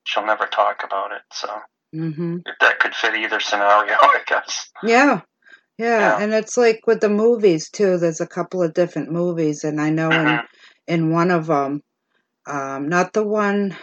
She'll 0.04 0.26
never 0.26 0.46
talk 0.46 0.82
about 0.84 1.12
it. 1.12 1.22
So 1.32 1.48
hmm 1.92 2.38
that 2.60 2.78
could 2.80 2.94
fit 2.94 3.14
either 3.14 3.40
scenario, 3.40 3.94
I 4.00 4.22
guess. 4.26 4.70
Yeah. 4.82 5.20
Yeah. 5.78 5.98
Yeah. 6.00 6.18
And 6.20 6.34
it's 6.34 6.56
like 6.56 6.80
with 6.86 7.00
the 7.00 7.08
movies 7.08 7.70
too. 7.70 7.98
There's 7.98 8.20
a 8.20 8.26
couple 8.26 8.62
of 8.62 8.74
different 8.74 9.10
movies, 9.12 9.64
and 9.64 9.80
I 9.80 9.90
know 9.90 10.10
in 10.10 10.26
Mhm. 10.26 10.46
in 10.86 11.10
one 11.12 11.30
of 11.30 11.46
them, 11.46 11.82
um, 12.46 12.88
not 12.88 13.12
the 13.12 13.24
one 13.24 13.76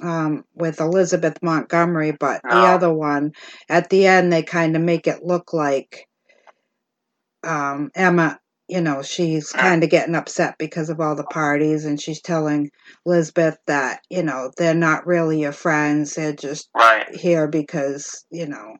um, 0.00 0.44
with 0.54 0.80
Elizabeth 0.80 1.42
Montgomery, 1.42 2.12
but 2.12 2.40
the 2.42 2.66
other 2.66 2.92
one. 2.92 3.32
At 3.68 3.90
the 3.90 4.06
end, 4.06 4.32
they 4.32 4.42
kind 4.42 4.76
of 4.76 4.82
make 4.82 5.06
it 5.06 5.24
look 5.24 5.52
like 5.52 6.06
um, 7.44 7.90
Emma. 7.94 8.38
You 8.68 8.80
know, 8.80 9.02
she's 9.02 9.52
kind 9.52 9.84
of 9.84 9.90
getting 9.90 10.14
upset 10.14 10.56
because 10.58 10.88
of 10.88 11.00
all 11.00 11.14
the 11.14 11.24
parties, 11.24 11.84
and 11.84 12.00
she's 12.00 12.22
telling 12.22 12.70
Elizabeth 13.04 13.58
that 13.66 14.00
you 14.08 14.22
know 14.22 14.50
they're 14.56 14.74
not 14.74 15.06
really 15.06 15.40
your 15.40 15.52
friends; 15.52 16.14
they're 16.14 16.32
just 16.32 16.70
Right. 16.74 17.14
here 17.14 17.48
because 17.48 18.24
you 18.30 18.46
know 18.46 18.76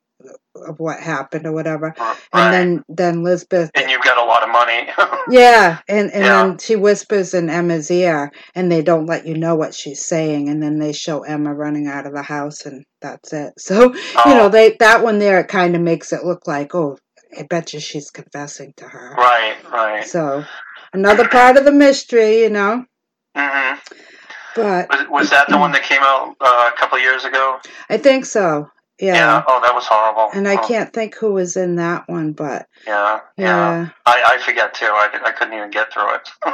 of 0.54 0.78
what 0.78 1.00
happened 1.00 1.46
or 1.46 1.52
whatever. 1.52 1.94
Right. 1.98 2.16
And 2.32 2.52
then 2.52 2.85
then 2.88 3.22
Lizbeth 3.24 3.70
and 3.74 3.90
you've 3.90 4.02
got 4.02 4.18
a 4.18 4.24
lot 4.26 4.42
of 4.42 4.50
money. 4.50 4.88
yeah, 5.30 5.78
and 5.88 6.11
and 6.12 6.24
Yeah. 6.24 6.42
then 6.48 6.58
she 6.58 6.76
whispers 6.76 7.35
in 7.35 7.50
Emma's 7.50 7.90
ear, 7.90 8.30
and 8.54 8.70
they 8.70 8.82
don't 8.82 9.06
let 9.06 9.26
you 9.26 9.35
know 9.37 9.54
what 9.54 9.74
she's 9.74 10.04
saying, 10.04 10.48
and 10.48 10.62
then 10.62 10.78
they 10.78 10.92
show 10.92 11.22
Emma 11.22 11.54
running 11.54 11.87
out 11.87 12.06
of 12.06 12.12
the 12.14 12.22
house, 12.22 12.66
and 12.66 12.85
that's 13.00 13.32
it. 13.32 13.52
So 13.58 13.94
you 13.94 14.35
know 14.35 14.46
Oh. 14.46 14.48
they 14.48 14.76
that 14.80 15.02
one 15.02 15.18
there 15.18 15.40
it 15.40 15.48
kind 15.48 15.74
of 15.76 15.82
makes 15.82 16.12
it 16.12 16.24
look 16.24 16.46
like 16.46 16.74
oh, 16.74 16.98
I 17.38 17.44
bet 17.48 17.72
you 17.72 17.80
she's 17.80 18.11
confessing 18.11 18.74
to 18.78 18.85
her. 18.85 19.14
right, 19.16 19.56
right. 19.72 20.06
So 20.06 20.44
another 20.92 21.28
part 21.28 21.56
of 21.56 21.64
the 21.64 21.72
mystery, 21.72 22.40
you 22.40 22.50
know. 22.50 22.85
hmm 23.37 23.74
But 24.54 24.88
Was, 24.90 25.08
was 25.08 25.30
that 25.30 25.48
the 25.48 25.56
one 25.58 25.72
that 25.72 25.82
came 25.82 26.02
out 26.02 26.37
uh, 26.40 26.70
a 26.72 26.78
couple 26.78 26.98
of 26.98 27.02
years 27.02 27.24
ago? 27.24 27.58
I 27.88 27.96
think 27.96 28.26
so. 28.26 28.70
Yeah. 29.03 29.43
Oh, 29.49 29.61
that 29.62 29.75
was 29.75 29.85
horrible. 29.87 30.29
And 30.33 30.47
I 30.49 30.55
Oh, 30.55 30.67
can't 30.69 30.93
think 30.93 31.17
who 31.17 31.33
was 31.33 31.57
in 31.57 31.75
that 31.77 32.09
one, 32.09 32.33
but 32.33 32.67
Yeah, 32.87 33.21
yeah. 33.37 33.47
yeah, 33.83 33.88
I, 34.07 34.35
I 34.35 34.38
forget 34.38 34.75
too. 34.75 34.87
I, 34.87 35.09
I 35.27 35.33
couldn't 35.33 35.55
even 35.55 35.71
get 35.71 35.93
through 35.93 36.15
it. 36.15 36.29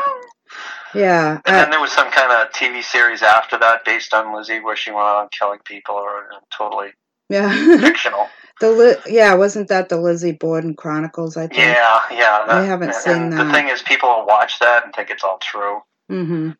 yeah. 0.94 1.40
and 1.44 1.56
I- 1.56 1.60
then 1.60 1.70
there 1.70 1.80
was 1.80 1.92
some 1.92 2.10
kind 2.10 2.32
of 2.32 2.50
TV 2.52 2.82
series 2.82 3.22
after 3.22 3.58
that 3.58 3.84
based 3.84 4.14
on 4.14 4.34
Lizzie 4.34 4.60
where 4.60 4.76
she 4.76 4.90
went 4.90 5.06
on 5.06 5.28
killing 5.38 5.58
people 5.64 5.94
or 5.96 6.24
totally 6.56 6.88
yeah. 7.28 7.52
fictional. 7.78 8.28
The 8.60 8.70
Li- 8.72 8.96
yeah, 9.14 9.34
wasn't 9.34 9.68
that 9.68 9.88
the 9.88 9.96
Lizzie 10.00 10.32
Borden 10.32 10.74
Chronicles? 10.74 11.36
I 11.36 11.42
think. 11.46 11.60
Yeah, 11.60 12.00
yeah. 12.10 12.44
I 12.48 12.64
haven't 12.64 12.88
and 12.88 12.96
seen 12.96 13.30
The 13.30 13.44
that. 13.44 13.54
thing 13.54 13.68
is, 13.68 13.82
people 13.82 14.08
will 14.08 14.26
watch 14.26 14.58
that 14.58 14.84
and 14.84 14.92
think 14.92 15.10
it's 15.10 15.22
all 15.22 15.38
true. 15.38 15.78
Mm-hmm. 16.10 16.50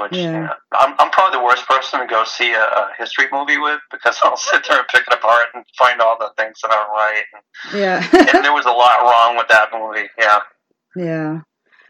Which 0.00 0.12
Yeah. 0.12 0.54
I'm, 0.72 0.94
I'm 0.98 1.10
probably 1.10 1.38
the 1.38 1.44
worst 1.44 1.68
person 1.68 2.00
to 2.00 2.06
go 2.06 2.24
see 2.24 2.52
a, 2.52 2.62
a 2.62 2.90
history 2.98 3.26
movie 3.30 3.58
with 3.58 3.80
because 3.92 4.18
I'll 4.24 4.36
sit 4.36 4.64
there 4.68 4.78
and 4.78 4.88
pick 4.88 5.02
it 5.06 5.12
apart 5.14 5.46
and 5.54 5.64
find 5.78 6.00
all 6.00 6.16
the 6.18 6.30
things 6.36 6.58
that 6.62 6.70
aren't 6.72 6.90
right. 6.90 7.24
Yeah. 7.74 8.08
And 8.34 8.44
there 8.44 8.52
was 8.54 8.66
a 8.66 8.70
lot 8.72 9.00
wrong 9.02 9.36
with 9.36 9.48
that 9.48 9.68
movie. 9.72 10.08
Yeah, 10.18 10.38
yeah. 10.96 11.40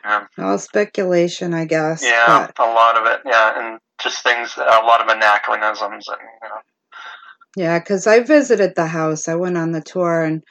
Yeah. 0.04 0.24
All 0.38 0.58
speculation, 0.58 1.52
I 1.54 1.66
guess. 1.66 2.02
yeah, 2.02 2.48
but- 2.56 2.64
a 2.64 2.72
lot 2.72 2.96
of 2.96 3.06
it. 3.06 3.20
Yeah, 3.26 3.58
and 3.70 3.78
just 4.02 4.22
things, 4.22 4.56
a 4.56 4.60
lot 4.84 5.02
of 5.02 5.08
anachronisms, 5.14 6.08
and 6.08 6.18
you 6.42 6.48
know, 6.48 6.54
Yeah, 7.56 7.78
because 7.78 8.06
I 8.06 8.20
visited 8.20 8.74
the 8.74 8.86
house. 8.86 9.28
I 9.28 9.34
went 9.34 9.58
on 9.58 9.72
the 9.72 9.82
tour 9.82 10.24
and 10.24 10.42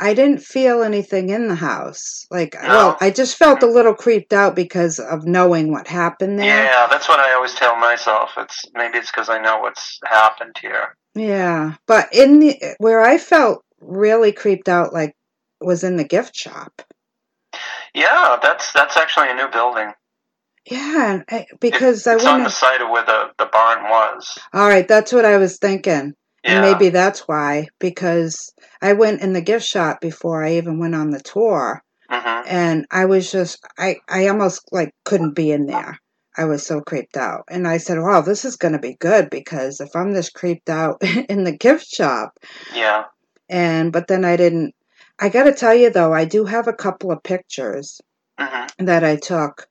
I 0.00 0.14
didn't 0.14 0.40
feel 0.42 0.82
anything 0.82 1.28
in 1.28 1.48
the 1.48 1.54
house. 1.54 2.26
Like, 2.30 2.54
No? 2.54 2.68
well, 2.68 2.96
I 3.00 3.10
just 3.10 3.36
felt 3.36 3.62
a 3.62 3.66
little 3.66 3.94
creeped 3.94 4.32
out 4.32 4.56
because 4.56 4.98
of 4.98 5.24
knowing 5.26 5.70
what 5.70 5.86
happened 5.86 6.38
there. 6.38 6.46
yeah, 6.64 6.86
that's 6.90 7.08
what 7.08 7.20
I 7.20 7.34
always 7.34 7.54
tell 7.54 7.76
myself. 7.76 8.30
It's 8.36 8.64
maybe 8.74 8.98
it's 8.98 9.10
because 9.10 9.28
I 9.28 9.38
know 9.38 9.58
what's 9.60 9.98
happened 10.04 10.56
here. 10.60 10.96
Yeah. 11.14 11.74
But 11.86 12.08
in 12.12 12.40
the, 12.40 12.74
where 12.78 13.00
I 13.02 13.18
felt 13.18 13.64
really 13.80 14.32
creeped 14.32 14.68
out, 14.68 14.92
like, 14.92 15.14
was 15.60 15.84
in 15.84 15.96
the 15.96 16.04
gift 16.04 16.34
shop. 16.34 16.82
Yeah, 17.94 18.38
that's 18.40 18.72
that's 18.72 18.96
actually 18.96 19.30
a 19.30 19.34
new 19.34 19.48
building. 19.50 19.92
Yeah, 20.70 21.22
because 21.58 22.06
I 22.06 22.14
It's 22.14 22.24
on 22.24 22.44
the 22.44 22.50
site 22.50 22.80
of 22.80 22.90
where 22.90 23.04
the, 23.04 23.30
the 23.38 23.46
barn 23.46 23.82
was. 23.84 24.38
All 24.52 24.68
right, 24.68 24.86
that's 24.86 25.12
what 25.12 25.24
I 25.24 25.38
was 25.38 25.58
thinking. 25.58 26.14
Yeah. 26.44 26.52
And 26.52 26.60
maybe 26.62 26.90
that's 26.90 27.26
why, 27.26 27.68
because 27.78 28.52
I 28.82 28.92
went 28.94 29.22
in 29.22 29.32
the 29.32 29.40
gift 29.42 29.66
shop 29.66 30.00
before 30.00 30.44
I 30.44 30.54
even 30.54 30.78
went 30.78 30.94
on 30.94 31.10
the 31.10 31.20
tour. 31.20 31.82
hmm 32.10 32.42
and 32.46 32.86
I 32.90 33.06
was 33.06 33.30
just 33.30 33.64
I 33.78 33.96
I 34.08 34.28
almost 34.28 34.62
like 34.72 34.92
couldn't 35.04 35.34
be 35.34 35.52
in 35.52 35.66
there. 35.66 35.98
I 36.36 36.44
was 36.46 36.66
so 36.66 36.80
creeped 36.80 37.16
out. 37.16 37.44
And 37.50 37.68
I 37.68 37.78
said, 37.78 37.98
"Wow, 38.00 38.20
this 38.22 38.44
is 38.44 38.56
going 38.56 38.72
to 38.74 38.78
be 38.80 38.96
good 39.00 39.30
because 39.30 39.80
if 39.80 39.94
I'm 39.96 40.12
this 40.12 40.30
creeped 40.30 40.70
out 40.70 41.02
in 41.30 41.44
the 41.44 41.56
gift 41.56 41.86
shop." 41.88 42.38
Yeah. 42.74 43.04
And 43.50 43.92
but 43.92 44.06
then 44.08 44.24
I 44.24 44.36
didn't 44.36 44.74
I 45.18 45.28
got 45.28 45.44
to 45.44 45.52
tell 45.52 45.74
you 45.74 45.90
though, 45.90 46.14
I 46.14 46.24
do 46.24 46.44
have 46.46 46.66
a 46.68 46.72
couple 46.72 47.12
of 47.12 47.22
pictures 47.22 48.00
hmm 48.38 48.66
that 48.78 49.04
I 49.04 49.16
took 49.16 49.66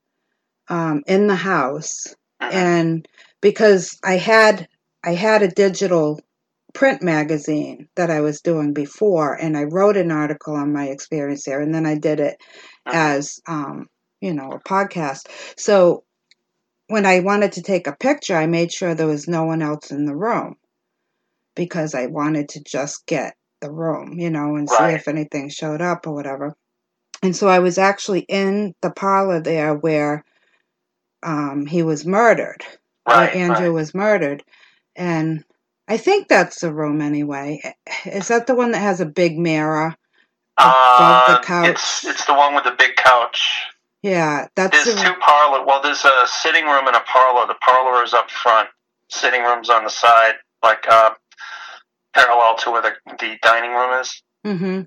um 0.69 1.03
in 1.07 1.27
the 1.27 1.35
house 1.35 2.07
Mhm. 2.41 2.53
and 2.53 3.07
because 3.41 3.97
I 4.03 4.17
had 4.17 4.67
I 5.03 5.13
had 5.15 5.41
a 5.43 5.49
digital 5.49 6.19
print 6.73 7.01
magazine 7.01 7.89
that 7.95 8.11
I 8.11 8.21
was 8.21 8.41
doing 8.41 8.73
before 8.73 9.33
and 9.33 9.57
I 9.57 9.63
wrote 9.63 9.97
an 9.97 10.11
article 10.11 10.55
on 10.55 10.73
my 10.73 10.85
experience 10.87 11.45
there 11.45 11.61
and 11.61 11.73
then 11.73 11.85
I 11.85 11.95
did 11.95 12.19
it 12.19 12.41
Mhm. 12.87 12.93
as 12.93 13.39
um 13.47 13.87
you 14.21 14.33
know 14.33 14.51
a 14.51 14.59
podcast 14.59 15.27
so 15.57 16.03
when 16.87 17.05
I 17.05 17.19
wanted 17.21 17.53
to 17.53 17.61
take 17.63 17.87
a 17.87 17.95
picture 17.95 18.35
I 18.35 18.47
made 18.47 18.71
sure 18.71 18.95
there 18.95 19.07
was 19.07 19.27
no 19.27 19.45
one 19.45 19.61
else 19.61 19.91
in 19.91 20.05
the 20.05 20.15
room 20.15 20.55
because 21.55 21.95
I 21.95 22.07
wanted 22.07 22.49
to 22.49 22.63
just 22.63 23.05
get 23.05 23.35
the 23.61 23.71
room 23.71 24.19
you 24.19 24.29
know 24.29 24.55
and 24.55 24.69
see 24.69 24.83
if 24.85 25.07
anything 25.07 25.49
showed 25.49 25.81
up 25.81 26.07
or 26.07 26.13
whatever 26.13 26.55
and 27.23 27.35
so 27.35 27.47
I 27.47 27.59
was 27.59 27.77
actually 27.77 28.21
in 28.21 28.73
the 28.81 28.91
parlor 28.91 29.41
there 29.41 29.75
where 29.75 30.23
um, 31.23 31.65
he 31.65 31.83
was 31.83 32.05
murdered 32.05 32.63
Right. 33.07 33.33
where 33.33 33.43
Andrew 33.43 33.65
right. 33.67 33.73
was 33.73 33.95
murdered. 33.95 34.43
And 34.95 35.43
I 35.89 35.97
think 35.97 36.27
that's 36.27 36.61
the 36.61 36.71
room 36.73 37.01
anyway. 37.01 37.61
Is 38.05 38.27
that 38.27 38.45
the 38.47 38.55
one 38.55 38.71
that 38.71 38.79
has 38.79 39.01
a 39.01 39.05
big 39.07 39.37
mirror 39.39 39.95
above 40.57 40.75
Uh, 40.77 41.37
the 41.39 41.45
couch? 41.45 41.69
It's 41.69 42.05
it's 42.05 42.25
the 42.25 42.35
one 42.35 42.53
with 42.53 42.63
the 42.63 42.75
big 42.77 42.95
couch. 42.95 43.65
Yeah, 44.03 44.47
that's 44.55 44.85
There's 44.85 44.95
the 44.95 45.03
two 45.03 45.13
parlor. 45.19 45.65
Well, 45.65 45.81
there's 45.81 46.05
a 46.05 46.27
sitting 46.27 46.65
room 46.65 46.87
and 46.87 46.95
a 46.95 47.01
parlor. 47.01 47.47
The 47.47 47.55
parlor 47.55 48.03
is 48.03 48.13
up 48.13 48.29
front. 48.31 48.69
Sitting 49.09 49.41
room's 49.41 49.69
on 49.69 49.83
the 49.83 49.89
side, 49.89 50.35
like 50.63 50.85
uh, 50.87 51.11
parallel 52.13 52.55
to 52.57 52.71
where 52.71 52.81
the 52.83 52.93
the 53.19 53.37
dining 53.41 53.71
room 53.71 53.99
is. 53.99 54.21
Mm-hmm. 54.45 54.81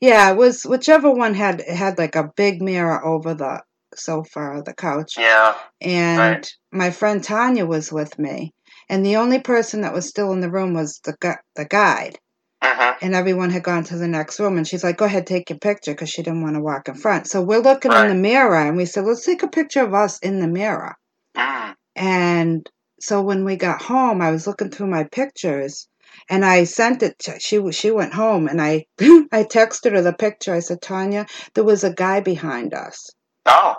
Yeah, 0.00 0.30
it 0.30 0.36
was 0.36 0.62
whichever 0.64 1.10
one 1.10 1.34
had 1.34 1.62
had 1.62 1.98
like 1.98 2.16
a 2.16 2.30
big 2.36 2.60
mirror 2.62 3.04
over 3.04 3.34
the 3.34 3.62
sofa 3.96 4.40
or 4.40 4.62
the 4.62 4.74
couch. 4.74 5.14
Yeah. 5.18 5.54
And 5.80 6.18
Right. 6.18 6.52
my 6.70 6.90
friend 6.90 7.24
Tanya 7.24 7.64
was 7.66 7.90
with 7.90 8.18
me. 8.18 8.52
And 8.88 9.04
the 9.04 9.16
only 9.16 9.40
person 9.40 9.80
that 9.82 9.92
was 9.94 10.08
still 10.08 10.32
in 10.32 10.40
the 10.40 10.50
room 10.50 10.74
was 10.74 11.00
the 11.04 11.14
gu- 11.20 11.42
the 11.56 11.64
guide. 11.64 12.18
hmm 12.62 12.90
and 13.02 13.14
everyone 13.14 13.50
had 13.50 13.62
gone 13.64 13.84
to 13.84 13.96
the 13.96 14.08
next 14.08 14.38
room 14.40 14.56
and 14.56 14.66
she's 14.68 14.84
like 14.84 14.96
go 14.96 15.04
ahead 15.04 15.26
take 15.26 15.50
your 15.50 15.58
picture 15.58 15.92
because 15.92 16.08
she 16.10 16.22
didn't 16.22 16.42
want 16.42 16.54
to 16.56 16.60
walk 16.62 16.88
in 16.88 16.94
front 16.94 17.26
so 17.26 17.42
we're 17.42 17.58
looking 17.58 17.92
in 17.92 18.08
the 18.08 18.14
mirror 18.14 18.56
and 18.56 18.76
we 18.76 18.86
said 18.86 19.04
let's 19.04 19.26
take 19.26 19.42
a 19.42 19.48
picture 19.48 19.82
of 19.82 19.94
us 19.94 20.18
in 20.20 20.40
the 20.40 20.48
mirror 20.48 20.94
Mm. 21.36 21.74
and 21.96 22.70
so 23.00 23.20
when 23.22 23.44
we 23.44 23.56
got 23.56 23.82
home 23.82 24.22
i 24.22 24.30
was 24.30 24.46
looking 24.46 24.70
through 24.70 24.86
my 24.86 25.04
pictures 25.04 25.88
and 26.30 26.44
i 26.44 26.64
sent 26.64 27.02
it 27.02 27.18
to 27.18 27.38
she 27.40 27.60
she 27.72 27.90
went 27.90 28.14
home 28.14 28.46
and 28.48 28.62
i 28.62 28.86
i 29.32 29.42
texted 29.44 29.92
her 29.92 30.02
the 30.02 30.12
picture 30.12 30.54
i 30.54 30.60
said 30.60 30.80
tanya 30.80 31.26
there 31.54 31.64
was 31.64 31.84
a 31.84 31.92
guy 31.92 32.20
behind 32.20 32.72
us 32.74 33.10
Oh. 33.46 33.76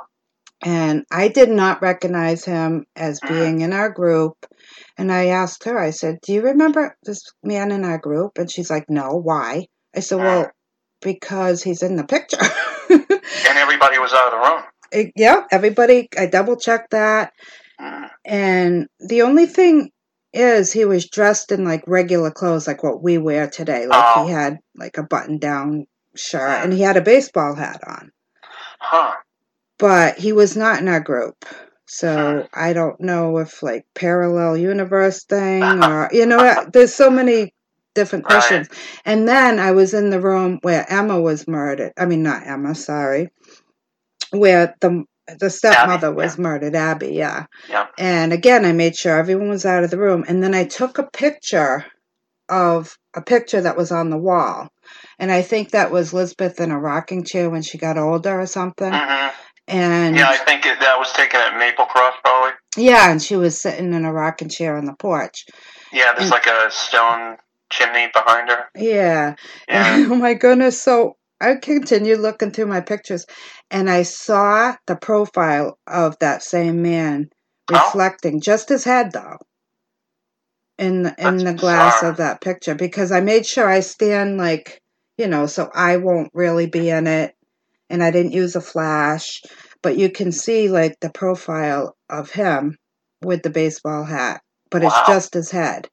And 0.66 1.06
I 1.12 1.28
did 1.30 1.50
not 1.50 1.82
recognize 1.82 2.44
him 2.44 2.86
as 2.96 3.20
Mhm. 3.22 3.28
being 3.30 3.62
in 3.62 3.72
our 3.72 3.90
group. 3.90 4.36
And 4.98 5.12
I 5.12 5.28
asked 5.28 5.64
her, 5.66 5.78
I 5.80 5.92
said, 5.92 6.20
Do 6.22 6.34
you 6.34 6.42
remember 6.42 6.98
this 7.04 7.22
man 7.44 7.72
in 7.72 7.86
our 7.86 7.98
group? 8.00 8.38
And 8.38 8.52
she's 8.52 8.70
like, 8.70 8.90
No, 8.90 9.12
why? 9.12 9.68
I 9.96 10.00
said, 10.02 10.18
Well, 10.18 10.52
because 11.02 11.62
he's 11.64 11.84
in 11.84 11.96
the 11.96 12.04
picture. 12.06 12.38
And 12.90 13.58
everybody 13.58 14.00
was 14.00 14.12
out 14.14 14.34
of 14.34 14.40
the 14.42 14.50
room. 14.50 14.64
It- 14.92 15.12
yeah, 15.16 15.42
everybody, 15.52 16.08
I 16.18 16.26
double 16.28 16.58
checked 16.58 16.92
that. 16.92 17.34
Mm. 17.82 18.10
And 18.24 18.88
the 19.00 19.24
only 19.24 19.46
thing 19.48 19.90
is, 20.32 20.72
he 20.72 20.86
was 20.86 21.10
dressed 21.10 21.52
in 21.52 21.64
like 21.66 21.84
regular 21.88 22.32
clothes, 22.32 22.68
like 22.68 22.84
what 22.84 23.02
we 23.04 23.18
wear 23.18 23.50
today. 23.50 23.88
Like 23.88 24.04
Oh. 24.18 24.26
he 24.26 24.32
had 24.32 24.60
like 24.76 24.98
a 24.98 25.04
button 25.04 25.38
down 25.40 25.86
shirt 26.16 26.60
Mm. 26.60 26.64
and 26.66 26.74
he 26.74 26.82
had 26.82 26.98
a 26.98 27.02
baseball 27.02 27.56
hat 27.56 27.82
on. 27.86 28.12
Huh. 28.80 29.16
But 29.80 30.18
he 30.20 30.34
was 30.34 30.56
not 30.58 30.80
in 30.82 30.88
our 30.88 31.02
group. 31.02 31.46
So 31.88 32.48
I 32.54 32.74
don't 32.74 33.00
know 33.02 33.38
if 33.40 33.64
like 33.64 33.86
parallel 33.96 34.58
universe 34.58 35.24
thing 35.26 35.80
or 35.84 36.10
you 36.14 36.26
know 36.26 36.66
there's 36.74 36.96
so 36.96 37.10
many 37.12 37.54
different 37.96 38.26
Right. 38.26 38.32
questions. 38.32 38.70
And 39.06 39.28
then 39.28 39.60
I 39.60 39.72
was 39.74 39.94
in 39.94 40.10
the 40.10 40.22
room 40.22 40.60
where 40.64 40.86
Emma 40.92 41.20
was 41.22 41.48
murdered. 41.48 41.94
I 41.98 42.06
mean 42.06 42.24
not 42.24 42.48
Emma, 42.48 42.76
sorry. 42.76 43.30
Where 44.32 44.76
the 44.82 45.06
the 45.40 45.50
stepmother 45.50 46.10
Abby, 46.10 46.18
was 46.18 46.38
murdered, 46.40 46.76
Abby, 46.76 47.10
yeah. 47.14 47.46
Yeah. 47.70 47.88
And 47.98 48.34
again, 48.34 48.66
I 48.66 48.74
made 48.74 48.96
sure 48.96 49.18
everyone 49.18 49.50
was 49.50 49.66
out 49.66 49.84
of 49.84 49.92
the 49.92 50.00
room 50.00 50.26
and 50.28 50.44
then 50.44 50.56
I 50.56 50.66
took 50.66 50.98
a 51.00 51.04
picture 51.12 51.86
of 52.50 52.98
a 53.16 53.22
picture 53.22 53.62
that 53.62 53.78
was 53.78 53.92
on 53.92 54.10
the 54.10 54.18
wall. 54.18 54.70
And 55.20 55.32
I 55.32 55.42
think 55.42 55.72
that 55.72 55.92
was 55.92 56.14
Lizbeth 56.14 56.60
in 56.60 56.72
a 56.72 56.80
rocking 56.80 57.24
chair 57.24 57.50
when 57.50 57.62
she 57.64 57.78
got 57.78 57.98
older 57.98 58.40
or 58.40 58.46
something. 58.48 58.92
hmm 58.94 59.30
And 59.68 60.16
Yeah, 60.16 60.30
I 60.30 60.38
think 60.38 60.66
it, 60.66 60.80
that 60.80 61.00
was 61.00 61.12
taken 61.14 61.40
at 61.40 61.54
Maplecroft, 61.54 62.22
probably. 62.24 62.52
Yeah, 62.78 63.10
and 63.12 63.22
she 63.22 63.36
was 63.36 63.60
sitting 63.60 63.94
in 63.94 64.06
a 64.06 64.14
rocking 64.14 64.50
chair 64.50 64.78
on 64.78 64.86
the 64.86 64.94
porch. 64.94 65.46
Yeah, 65.92 66.12
there's 66.14 66.24
And- 66.24 66.32
like 66.32 66.46
a 66.48 66.70
stone 66.72 67.38
chimney 67.72 68.08
behind 68.14 68.50
her. 68.50 68.66
Yeah. 68.76 69.36
Yeah. 69.68 70.06
oh 70.10 70.16
my 70.16 70.36
goodness. 70.36 70.80
So 70.82 71.18
I 71.42 71.56
continued 71.56 72.20
looking 72.20 72.52
through 72.52 72.68
my 72.68 72.82
pictures 72.82 73.26
and 73.72 73.90
I 73.90 74.04
saw 74.04 74.76
the 74.86 74.96
profile 74.96 75.80
of 75.88 76.18
that 76.20 76.44
same 76.44 76.82
man 76.82 77.30
Oh. 77.72 77.74
reflecting 77.84 78.42
just 78.42 78.70
his 78.70 78.84
head 78.84 79.12
though. 79.14 79.38
In 80.78 81.04
the, 81.04 81.16
in 81.18 81.38
That's 81.38 81.44
the 81.44 81.54
glass 81.54 81.96
bizarre. 81.96 82.12
of 82.12 82.18
that 82.18 82.42
picture 82.42 82.76
because 82.76 83.12
I 83.12 83.22
made 83.22 83.46
sure 83.46 83.68
I 83.68 83.80
stand 83.80 84.38
like, 84.38 84.82
you 85.18 85.28
know, 85.28 85.46
so 85.48 85.72
I 85.74 85.98
won't 85.98 86.30
really 86.34 86.68
be 86.68 86.90
in 86.90 87.08
it 87.08 87.34
and 87.90 88.04
I 88.04 88.12
didn't 88.12 88.34
use 88.34 88.56
a 88.56 88.62
flash, 88.62 89.42
but 89.82 89.98
you 89.98 90.10
can 90.10 90.32
see 90.32 90.70
like 90.70 91.00
the 91.02 91.10
profile 91.12 91.96
of 92.10 92.32
him 92.32 92.78
with 93.24 93.44
the 93.44 93.50
baseball 93.50 94.04
hat, 94.04 94.42
but 94.72 94.82
Wow. 94.84 94.90
it's 94.90 95.08
just 95.08 95.34
his 95.34 95.52
head. 95.52 95.88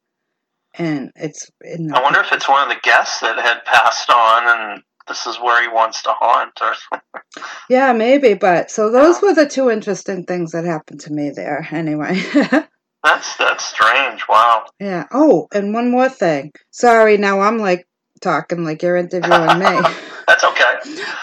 And 0.75 1.11
it's 1.17 1.51
in 1.63 1.89
the 1.89 1.97
I 1.99 2.03
wonder 2.03 2.21
if 2.21 2.33
it's 2.33 2.49
one 2.49 2.63
of 2.63 2.75
the 2.75 2.81
guests 2.83 3.21
that 3.21 3.39
had 3.39 3.65
passed 3.65 4.09
on 4.11 4.43
and 4.73 4.83
this 5.09 5.27
is 5.27 5.39
where 5.39 5.61
he 5.61 5.69
wants 5.69 6.03
to 6.05 6.11
haunt 6.13 6.59
or 6.63 6.75
something. 6.75 7.45
Yeah, 7.69 7.93
maybe, 7.95 8.35
but 8.35 8.71
so 8.71 8.91
those 8.91 9.21
were 9.23 9.35
the 9.35 9.49
two 9.49 9.71
interesting 9.71 10.25
things 10.25 10.53
that 10.53 10.65
happened 10.65 11.01
to 11.01 11.13
me 11.13 11.31
there 11.31 11.67
anyway. 11.71 12.23
That's 13.05 13.37
that's 13.37 13.65
strange. 13.65 14.23
Wow. 14.29 14.67
yeah. 14.79 15.07
Oh, 15.13 15.49
and 15.53 15.75
one 15.75 15.91
more 15.91 16.09
thing. 16.09 16.53
Sorry, 16.71 17.17
now 17.17 17.41
I'm 17.41 17.59
like 17.59 17.85
talking 18.21 18.65
like 18.65 18.83
you're 18.83 18.97
interviewing 18.97 19.59
me. 19.59 19.67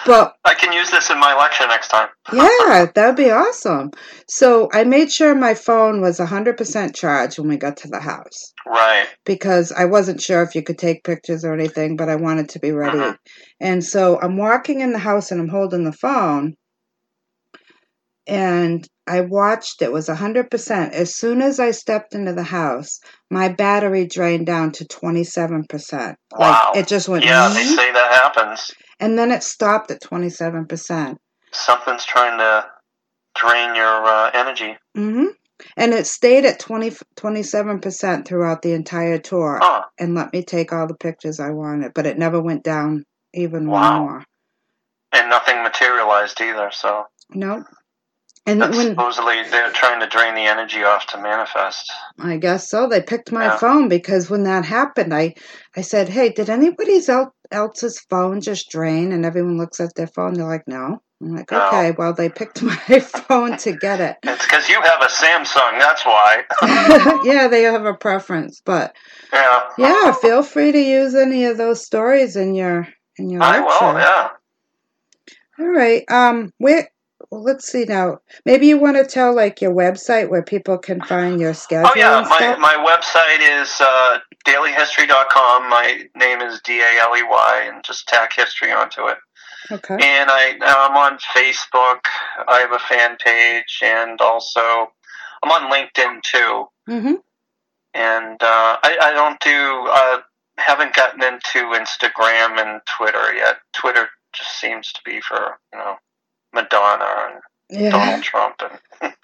But 0.05 0.35
I 0.45 0.53
can 0.53 0.71
use 0.73 0.89
this 0.91 1.09
in 1.09 1.19
my 1.19 1.35
lecture 1.35 1.67
next 1.67 1.89
time. 1.89 2.09
yeah, 2.33 2.85
that'd 2.93 3.15
be 3.15 3.29
awesome. 3.31 3.91
So 4.27 4.69
I 4.73 4.83
made 4.83 5.11
sure 5.11 5.35
my 5.35 5.53
phone 5.53 6.01
was 6.01 6.19
100% 6.19 6.95
charged 6.95 7.39
when 7.39 7.47
we 7.49 7.57
got 7.57 7.77
to 7.77 7.87
the 7.87 7.99
house 7.99 8.53
Right. 8.65 9.07
because 9.25 9.71
I 9.71 9.85
wasn't 9.85 10.21
sure 10.21 10.41
if 10.43 10.55
you 10.55 10.63
could 10.63 10.77
take 10.77 11.03
pictures 11.03 11.43
or 11.43 11.53
anything, 11.53 11.95
but 11.95 12.09
I 12.09 12.15
wanted 12.15 12.49
to 12.49 12.59
be 12.59 12.71
ready. 12.71 12.97
Mhm. 12.97 13.17
And 13.59 13.83
so 13.83 14.19
I'm 14.21 14.37
walking 14.37 14.81
in 14.81 14.91
the 14.93 14.99
house 14.99 15.31
and 15.31 15.39
I'm 15.41 15.49
holding 15.49 15.83
the 15.83 15.93
phone. 15.93 16.55
And 18.27 18.87
I 19.07 19.21
watched 19.21 19.81
it 19.81 19.91
was 19.91 20.07
100%. 20.07 20.93
As 20.93 21.15
soon 21.15 21.41
as 21.41 21.59
I 21.59 21.71
stepped 21.71 22.13
into 22.13 22.33
the 22.33 22.43
house, 22.43 22.99
my 23.31 23.49
battery 23.49 24.05
drained 24.05 24.45
down 24.45 24.71
to 24.73 24.85
27%. 24.85 26.15
Wow. 26.37 26.71
Like 26.75 26.83
it 26.83 26.87
just 26.87 27.09
went 27.09 27.25
Yeah, 27.25 27.49
they 27.49 27.63
say 27.63 27.91
that 27.91 28.11
happens. 28.23 28.71
And 28.99 29.17
then 29.17 29.31
it 29.31 29.43
stopped 29.43 29.91
at 29.91 30.01
27%. 30.01 31.17
Something's 31.51 32.05
trying 32.05 32.37
to 32.37 32.65
drain 33.35 33.75
your 33.75 34.05
uh, 34.05 34.31
energy. 34.33 34.77
hmm 34.95 35.25
And 35.77 35.93
it 35.93 36.07
stayed 36.07 36.45
at 36.45 36.59
20, 36.59 36.91
27% 37.17 38.25
throughout 38.25 38.61
the 38.61 38.73
entire 38.73 39.17
tour 39.19 39.59
Huh. 39.61 39.85
and 39.99 40.15
let 40.15 40.33
me 40.33 40.43
take 40.43 40.73
all 40.73 40.87
the 40.87 40.95
pictures 40.95 41.39
I 41.39 41.49
wanted, 41.51 41.93
but 41.93 42.05
it 42.05 42.17
never 42.17 42.41
went 42.41 42.63
down 42.63 43.05
even 43.33 43.69
one 43.69 43.97
more. 43.99 44.23
And 45.11 45.29
nothing 45.29 45.63
materialized 45.63 46.39
either. 46.41 46.69
So 46.71 47.05
Nope. 47.31 47.63
And 48.45 48.61
that's 48.61 48.75
when 48.75 48.87
supposedly 48.89 49.43
they're 49.43 49.71
trying 49.71 49.99
to 49.99 50.07
drain 50.07 50.33
the 50.33 50.41
energy 50.41 50.83
off 50.83 51.05
to 51.07 51.21
manifest. 51.21 51.91
I 52.19 52.37
guess 52.37 52.67
so. 52.69 52.87
They 52.87 53.01
picked 53.01 53.31
my 53.31 53.45
Yeah. 53.45 53.57
phone 53.57 53.89
because 53.89 54.29
when 54.29 54.43
that 54.43 54.65
happened, 54.65 55.13
I, 55.13 55.35
I 55.75 55.81
said, 55.81 56.09
"Hey, 56.09 56.29
did 56.29 56.49
anybody 56.49 56.99
el- 57.07 57.33
else's 57.51 57.99
phone 58.09 58.41
just 58.41 58.69
drain?" 58.69 59.11
And 59.11 59.25
everyone 59.25 59.57
looks 59.57 59.79
at 59.79 59.95
their 59.95 60.07
phone. 60.07 60.33
They're 60.33 60.45
like, 60.47 60.67
"No." 60.67 61.01
I'm 61.21 61.35
like, 61.35 61.51
No. 61.51 61.67
"Okay." 61.67 61.91
Well, 61.91 62.13
they 62.13 62.29
picked 62.29 62.61
my 62.63 62.75
phone 62.99 63.57
to 63.57 63.71
get 63.73 63.99
it. 63.99 64.17
It's 64.23 64.45
because 64.45 64.69
you 64.69 64.81
have 64.81 65.01
a 65.01 65.05
Samsung. 65.07 65.79
That's 65.79 66.05
why. 66.05 66.43
yeah, 67.25 67.47
they 67.47 67.63
have 67.63 67.85
a 67.85 67.93
preference, 67.93 68.61
but 68.65 68.95
yeah. 69.33 69.69
yeah, 69.77 70.11
feel 70.13 70.43
free 70.43 70.71
to 70.71 70.79
use 70.79 71.15
any 71.15 71.45
of 71.45 71.57
those 71.57 71.85
stories 71.85 72.35
in 72.35 72.55
your 72.55 72.87
in 73.17 73.29
your 73.29 73.43
I 73.43 73.59
lecture. 73.59 73.85
will. 73.85 73.99
Yeah. 73.99 74.29
All 75.59 75.67
right. 75.67 76.03
Um, 76.09 76.53
where? 76.57 76.89
Well, 77.31 77.43
let's 77.43 77.67
see 77.69 77.83
now. 77.83 78.19
Maybe 78.45 78.67
you 78.67 78.79
want 78.79 78.95
to 78.97 79.05
tell 79.05 79.35
like 79.35 79.61
your 79.61 79.73
website 79.73 80.29
where 80.29 80.41
people 80.41 80.77
can 80.77 81.01
find 81.01 81.39
your 81.39 81.53
schedule 81.53 81.91
Oh 81.93 81.97
yeah, 81.97 82.25
my, 82.27 82.55
my 82.55 82.75
website 82.83 83.61
is 83.61 83.79
uh, 83.81 84.19
daleyhistory.com. 84.45 85.69
My 85.69 86.03
name 86.15 86.41
is 86.41 86.61
D 86.61 86.79
A 86.81 87.01
L 87.01 87.15
E 87.17 87.23
Y, 87.23 87.63
and 87.71 87.83
just 87.83 88.07
tack 88.07 88.33
history 88.33 88.71
onto 88.71 89.07
it. 89.07 89.17
Okay. 89.71 89.93
And 89.95 90.29
I 90.31 90.55
I'm 90.61 90.95
on 90.97 91.17
Facebook. 91.35 91.99
I 92.47 92.59
have 92.59 92.71
a 92.71 92.79
fan 92.79 93.17
page, 93.23 93.79
and 93.83 94.19
also 94.21 94.91
I'm 95.43 95.51
on 95.51 95.71
LinkedIn 95.71 96.21
too. 96.23 96.67
Mm-hmm. 96.89 97.13
And 97.93 98.41
uh, 98.41 98.77
I, 98.83 98.97
I 99.01 99.11
don't 99.13 99.39
do 99.39 99.87
uh, 99.91 100.19
haven't 100.57 100.93
gotten 100.95 101.23
into 101.23 101.59
Instagram 101.77 102.59
and 102.59 102.81
Twitter 102.85 103.33
yet. 103.35 103.57
Twitter 103.73 104.09
just 104.33 104.59
seems 104.59 104.91
to 104.93 104.99
be 105.03 105.21
for 105.21 105.57
you 105.73 105.79
know 105.79 105.95
Madonna 106.53 107.05
and 107.31 107.81
Yeah. 107.81 107.89
Donald 107.91 108.23
Trump, 108.23 108.61
and 109.01 109.13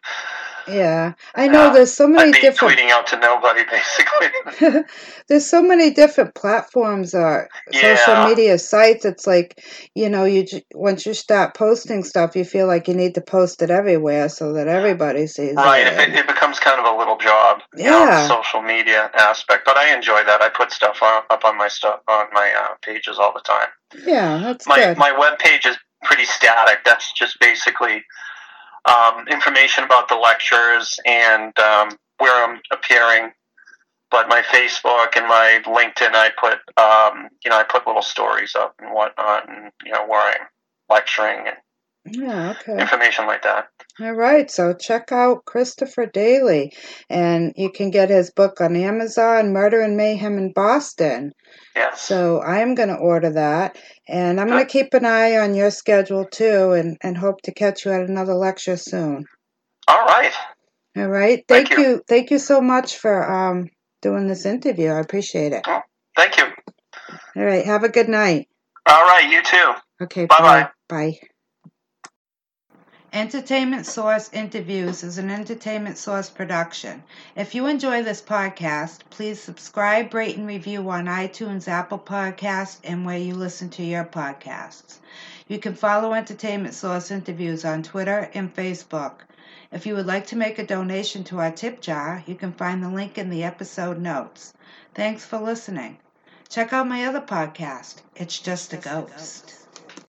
Yeah. 0.67 1.13
I 1.35 1.47
know 1.47 1.65
Yeah. 1.65 1.73
there's 1.73 1.93
so 1.93 2.07
many 2.07 2.29
I'd 2.29 2.33
be 2.33 2.41
different 2.41 2.77
tweeting 2.79 2.89
out 2.91 3.07
to 3.07 3.19
nobody 3.19 3.63
basically. 3.71 4.83
there's 5.27 5.45
so 5.49 5.61
many 5.61 5.91
different 5.91 6.35
platforms 6.35 7.13
or 7.15 7.49
social 7.71 8.15
media 8.27 8.57
sites 8.57 9.05
it's 9.05 9.27
like 9.27 9.63
you 9.95 10.09
know 10.09 10.25
you 10.25 10.45
once 10.73 11.05
you 11.05 11.13
start 11.13 11.55
posting 11.55 12.03
stuff 12.03 12.35
you 12.35 12.45
feel 12.45 12.67
like 12.67 12.87
you 12.87 12.93
need 12.93 13.15
to 13.15 13.21
post 13.21 13.61
it 13.61 13.69
everywhere 13.71 14.29
so 14.29 14.53
that 14.53 14.67
everybody 14.67 15.27
sees 15.27 15.55
Right, 15.55 15.87
it 15.87 16.09
it, 16.09 16.15
it 16.15 16.27
becomes 16.27 16.59
kind 16.59 16.79
of 16.79 16.93
a 16.93 16.97
little 16.97 17.17
job, 17.17 17.61
you 17.77 17.85
know, 17.85 18.05
Yeah. 18.05 18.27
social 18.27 18.61
media 18.61 19.09
aspect. 19.15 19.63
But 19.65 19.77
I 19.77 19.93
enjoy 19.95 20.23
that. 20.25 20.41
I 20.41 20.49
put 20.49 20.71
stuff 20.71 21.01
on, 21.01 21.23
up 21.29 21.45
on 21.45 21.57
my 21.57 21.67
stuff 21.67 22.01
on 22.07 22.25
my 22.33 22.51
uh, 22.57 22.75
pages 22.81 23.17
all 23.19 23.33
the 23.33 23.41
time. 23.41 23.69
yeah 24.05 24.39
that's 24.43 24.67
My 24.67 24.75
good 24.77 24.97
my 24.97 25.11
web 25.17 25.39
page 25.39 25.65
is 25.65 25.77
pretty 26.03 26.25
static. 26.25 26.79
That's 26.85 27.11
just 27.13 27.39
basically 27.39 28.03
um, 28.85 29.27
information 29.27 29.83
about 29.83 30.09
the 30.09 30.15
lectures 30.15 30.99
and 31.05 31.57
um, 31.59 31.97
where 32.19 32.49
I'm 32.49 32.59
appearing. 32.71 33.31
But 34.11 34.29
my 34.29 34.41
Facebook 34.43 35.17
and 35.17 35.27
my 35.27 35.61
LinkedIn, 35.65 36.13
I 36.13 36.29
put 36.39 36.59
um, 36.77 37.29
you 37.43 37.51
know 37.51 37.57
I 37.57 37.63
put 37.63 37.87
little 37.87 38.01
stories 38.01 38.55
up 38.55 38.75
and 38.79 38.93
whatnot, 38.93 39.49
and 39.49 39.71
you 39.83 39.91
know 39.91 40.05
where 40.07 40.21
I'm 40.21 40.47
lecturing 40.89 41.47
and 41.47 41.57
yeah 42.05 42.51
okay 42.51 42.79
information 42.81 43.25
like 43.25 43.41
that. 43.43 43.67
all 43.99 44.13
right 44.13 44.51
so 44.51 44.73
check 44.73 45.11
out 45.11 45.45
christopher 45.45 46.05
daley 46.05 46.71
and 47.09 47.53
you 47.55 47.71
can 47.71 47.89
get 47.89 48.09
his 48.09 48.31
book 48.31 48.61
on 48.61 48.75
amazon 48.75 49.51
murder 49.51 49.81
and 49.81 49.97
mayhem 49.97 50.37
in 50.37 50.53
boston 50.53 51.31
Yes. 51.75 52.01
So 52.01 52.41
I'm 52.41 52.73
going 52.75 52.89
to 52.89 52.95
order 52.95 53.31
that. 53.31 53.77
And 54.07 54.39
I'm 54.39 54.47
going 54.47 54.65
to 54.65 54.71
keep 54.71 54.93
an 54.93 55.05
eye 55.05 55.37
on 55.37 55.55
your 55.55 55.71
schedule 55.71 56.25
too 56.25 56.71
and, 56.71 56.97
and 57.01 57.17
hope 57.17 57.41
to 57.43 57.53
catch 57.53 57.85
you 57.85 57.91
at 57.91 58.07
another 58.07 58.33
lecture 58.33 58.77
soon. 58.77 59.25
All 59.87 60.05
right. 60.05 60.33
All 60.95 61.07
right. 61.07 61.43
Thank 61.47 61.69
Thank, 61.69 61.79
you. 61.79 62.01
Thank 62.07 62.31
you 62.31 62.39
so 62.39 62.61
much 62.61 62.97
for 62.97 63.29
um, 63.29 63.69
doing 64.01 64.27
this 64.27 64.45
interview. 64.45 64.89
I 64.89 64.99
appreciate 64.99 65.51
it. 65.51 65.67
Thank 66.15 66.37
you. 66.37 66.45
All 67.35 67.43
right. 67.43 67.65
Have 67.65 67.83
a 67.83 67.89
good 67.89 68.07
night. 68.07 68.47
All 68.85 69.03
right. 69.03 69.29
You 69.29 69.43
too. 69.43 69.73
Okay. 70.01 70.25
Bye-bye. 70.27 70.69
Bye. 70.87 71.19
Entertainment 73.15 73.85
Source 73.85 74.29
Interviews 74.33 75.01
is 75.01 75.17
an 75.17 75.31
Entertainment 75.31 75.97
Source 75.97 76.29
production. 76.29 77.01
If 77.33 77.55
you 77.55 77.65
enjoy 77.67 78.03
this 78.03 78.21
podcast, 78.21 79.09
please 79.09 79.41
subscribe, 79.41 80.13
rate, 80.13 80.35
and 80.35 80.45
review 80.45 80.89
on 80.89 81.05
iTunes, 81.05 81.69
Apple 81.69 81.97
Podcasts, 81.97 82.77
and 82.83 83.05
where 83.05 83.17
you 83.17 83.33
listen 83.33 83.69
to 83.69 83.83
your 83.83 84.03
podcasts. 84.03 84.97
You 85.47 85.59
can 85.59 85.75
follow 85.75 86.11
Entertainment 86.11 86.73
Source 86.73 87.09
Interviews 87.09 87.63
on 87.63 87.83
Twitter 87.83 88.29
and 88.33 88.53
Facebook. 88.53 89.21
If 89.71 89.85
you 89.85 89.95
would 89.95 90.07
like 90.07 90.27
to 90.27 90.35
make 90.35 90.59
a 90.59 90.67
donation 90.67 91.23
to 91.25 91.39
our 91.39 91.51
tip 91.51 91.79
jar, 91.79 92.21
you 92.27 92.35
can 92.35 92.51
find 92.51 92.83
the 92.83 92.89
link 92.89 93.17
in 93.17 93.29
the 93.29 93.45
episode 93.45 93.97
notes. 93.97 94.53
Thanks 94.93 95.23
for 95.23 95.39
listening. 95.39 95.99
Check 96.49 96.73
out 96.73 96.89
my 96.89 97.05
other 97.05 97.21
podcast, 97.21 98.01
It's 98.17 98.37
Just 98.37 98.73
a 98.73 98.77
Ghost. 98.77 99.64